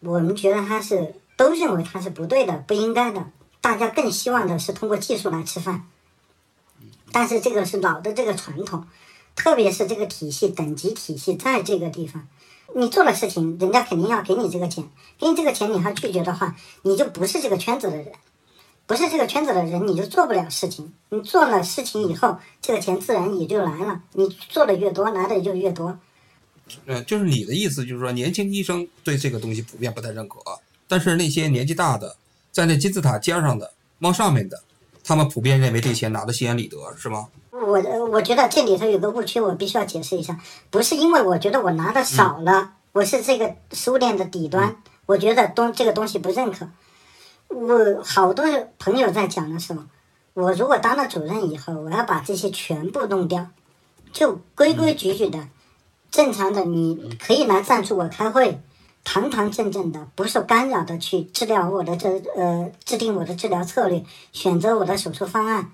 [0.00, 3.24] 我们觉得他是都认为他是不对的、不应该的。
[3.62, 5.86] 大家更希望的是通过技术来吃饭，
[7.12, 8.86] 但是这个是老的这个传统，
[9.34, 12.28] 特别是这个体系等级体系在这个地方，
[12.74, 14.84] 你做了事情，人家肯定要给你这个钱，
[15.18, 18.12] 给你这个钱，你还拒绝的话，你就不是这个圈子的人，
[18.86, 20.92] 不是这个圈子的人，你就做不了事情。
[21.10, 24.00] 你做了事情以后，这个钱自然也就来了。
[24.12, 25.98] 你做的越多，拿的也就越多。
[26.86, 30.38] 呃，就是你的意思，就是说年轻医生对这个东西普遍不太认可，
[30.88, 32.16] 但是那些年纪大的，
[32.50, 34.62] 在那金字塔尖上的、往上面的，
[35.04, 37.28] 他们普遍认为这钱拿的心安理得，是吗？
[37.64, 40.38] 我呃我觉得这里头有个误区，我必须要解释一下，
[40.70, 46.68] 不是因为我觉得我拿的少了，我是这个食物链的底端，我觉得东这个东西不认可。
[47.48, 48.44] 我好多
[48.78, 49.82] 朋友在讲的时候，
[50.34, 53.46] 我如果当了主任以后，我要把这些全部弄掉，
[54.12, 55.48] 就规规矩矩的，
[56.10, 58.60] 正常的，你可以来赞助我开会，
[59.04, 65.72] 堂堂正正的，不受干扰的去治疗我的这呃制定我的治疗策略，选择我的手术方案。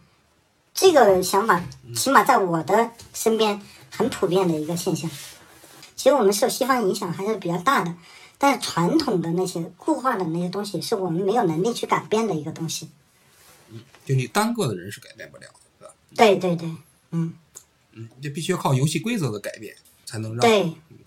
[0.81, 1.61] 这个想法，
[1.93, 3.61] 起码在我的身边
[3.91, 5.11] 很普遍的一个现象。
[5.97, 7.93] 其实我们受西方影响还是比较大的，
[8.39, 12.89] 但是传统的那些固化的那些东西，是我们没有能力去改变的一个东西。
[13.71, 15.49] 嗯就你单个的人是改变不了
[15.81, 15.95] 的，对吧？
[16.15, 16.77] 对对对，
[17.11, 17.35] 嗯
[17.95, 19.75] 嗯，这必须要靠游戏规则的改变，
[20.07, 20.41] 才能让，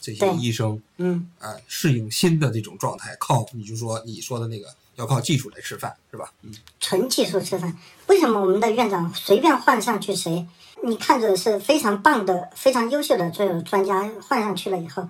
[0.01, 3.15] 这些医生嗯啊适应新的这种状态。
[3.17, 6.31] 靠，你就说你说的那个，要靠技术来吃饭，是吧？
[6.43, 7.75] 嗯，纯技术吃饭。
[8.05, 10.47] 为什么我们的院长随便换上去谁，
[10.83, 15.09] 你看着是非常棒的、非常优秀的这种专家换上去了以后，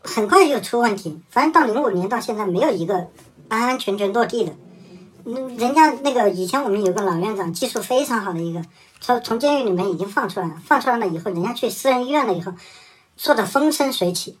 [0.00, 1.20] 很快就出问题。
[1.28, 3.08] 反正到零五年到现在，没有一个
[3.48, 4.54] 安安全全落地的。
[5.26, 8.64] 嗯，人家那个以前我们有个老院长，技术非常好的一个，
[9.02, 12.54] 从从监狱里面已经放出来了，放出来了以后，人家去私人医院了以后，
[13.18, 14.38] 做的风生水起，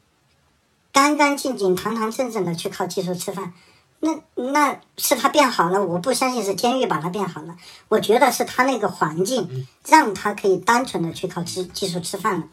[0.92, 3.52] 干干净净、堂堂正正的去靠技术吃饭。
[4.00, 7.56] 那那是他变好了，我不相信是监狱把他变好了，
[7.88, 12.48] 我觉得是他那个环境让他可以单纯的去靠技技术吃饭了。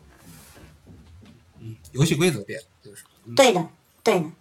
[1.59, 3.03] 嗯游戏规则变了，就是。
[3.35, 3.67] 对的，
[4.03, 4.31] 对的，